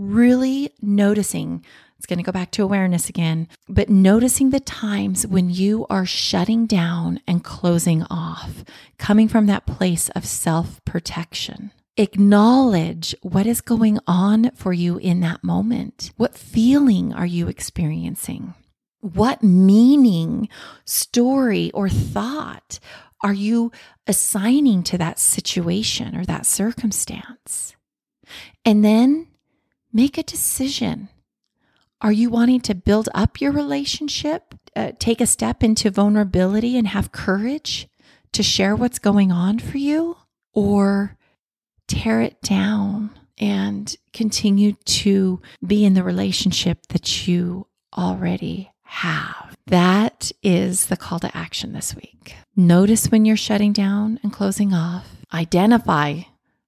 really 0.00 0.72
noticing. 0.80 1.64
It's 1.98 2.06
going 2.06 2.18
to 2.18 2.24
go 2.24 2.32
back 2.32 2.50
to 2.52 2.62
awareness 2.62 3.08
again, 3.08 3.46
but 3.68 3.90
noticing 3.90 4.50
the 4.50 4.60
times 4.60 5.26
when 5.26 5.50
you 5.50 5.86
are 5.90 6.06
shutting 6.06 6.66
down 6.66 7.20
and 7.26 7.44
closing 7.44 8.04
off, 8.04 8.64
coming 8.98 9.28
from 9.28 9.46
that 9.46 9.66
place 9.66 10.08
of 10.10 10.24
self 10.24 10.82
protection. 10.84 11.72
Acknowledge 11.96 13.14
what 13.20 13.46
is 13.46 13.60
going 13.60 13.98
on 14.06 14.52
for 14.54 14.72
you 14.72 14.96
in 14.96 15.20
that 15.20 15.44
moment. 15.44 16.12
What 16.16 16.34
feeling 16.34 17.12
are 17.12 17.26
you 17.26 17.48
experiencing? 17.48 18.54
What 19.00 19.42
meaning, 19.42 20.48
story, 20.86 21.70
or 21.72 21.88
thought 21.90 22.78
are 23.22 23.34
you 23.34 23.70
assigning 24.06 24.82
to 24.84 24.98
that 24.98 25.18
situation 25.18 26.16
or 26.16 26.24
that 26.24 26.46
circumstance? 26.46 27.76
And 28.64 28.84
then 28.84 29.26
make 29.92 30.18
a 30.18 30.22
decision. 30.22 31.08
Are 32.00 32.12
you 32.12 32.30
wanting 32.30 32.60
to 32.62 32.74
build 32.74 33.08
up 33.14 33.40
your 33.40 33.52
relationship, 33.52 34.54
uh, 34.74 34.92
take 34.98 35.20
a 35.20 35.26
step 35.26 35.62
into 35.62 35.90
vulnerability 35.90 36.78
and 36.78 36.88
have 36.88 37.12
courage 37.12 37.88
to 38.32 38.42
share 38.42 38.74
what's 38.74 38.98
going 38.98 39.30
on 39.30 39.58
for 39.58 39.78
you? 39.78 40.16
Or 40.52 41.16
tear 41.86 42.20
it 42.20 42.40
down 42.40 43.10
and 43.38 43.96
continue 44.12 44.72
to 44.84 45.40
be 45.66 45.84
in 45.84 45.94
the 45.94 46.02
relationship 46.02 46.86
that 46.88 47.26
you 47.26 47.66
already 47.96 48.70
have. 48.82 49.56
That 49.66 50.32
is 50.42 50.86
the 50.86 50.96
call 50.96 51.20
to 51.20 51.36
action 51.36 51.72
this 51.72 51.94
week. 51.94 52.34
Notice 52.56 53.06
when 53.06 53.24
you're 53.24 53.36
shutting 53.36 53.72
down 53.72 54.18
and 54.22 54.32
closing 54.32 54.74
off. 54.74 55.06
Identify 55.32 56.22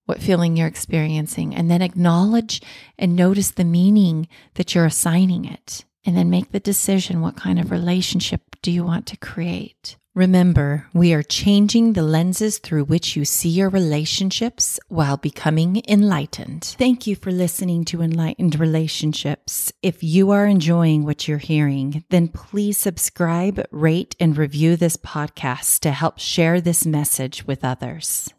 what 0.06 0.20
feeling 0.20 0.56
you're 0.56 0.66
experiencing 0.66 1.54
and 1.54 1.70
then 1.70 1.82
acknowledge 1.82 2.60
and 2.98 3.16
notice 3.16 3.50
the 3.50 3.64
meaning 3.64 4.28
that 4.54 4.74
you're 4.74 4.86
assigning 4.86 5.44
it. 5.44 5.84
And 6.04 6.16
then 6.16 6.30
make 6.30 6.50
the 6.50 6.60
decision 6.60 7.20
what 7.20 7.36
kind 7.36 7.60
of 7.60 7.70
relationship 7.70 8.56
do 8.60 8.72
you 8.72 8.84
want 8.84 9.06
to 9.06 9.16
create? 9.16 9.96
Remember, 10.14 10.86
we 10.92 11.14
are 11.14 11.22
changing 11.22 11.94
the 11.94 12.02
lenses 12.02 12.58
through 12.58 12.84
which 12.84 13.16
you 13.16 13.24
see 13.24 13.48
your 13.48 13.70
relationships 13.70 14.78
while 14.88 15.16
becoming 15.16 15.80
enlightened. 15.88 16.64
Thank 16.64 17.06
you 17.06 17.16
for 17.16 17.32
listening 17.32 17.86
to 17.86 18.02
Enlightened 18.02 18.60
Relationships. 18.60 19.72
If 19.80 20.02
you 20.02 20.30
are 20.32 20.46
enjoying 20.46 21.04
what 21.04 21.26
you're 21.26 21.38
hearing, 21.38 22.04
then 22.10 22.28
please 22.28 22.76
subscribe, 22.76 23.64
rate, 23.70 24.14
and 24.20 24.36
review 24.36 24.76
this 24.76 24.98
podcast 24.98 25.80
to 25.80 25.92
help 25.92 26.18
share 26.18 26.60
this 26.60 26.84
message 26.84 27.46
with 27.46 27.64
others. 27.64 28.34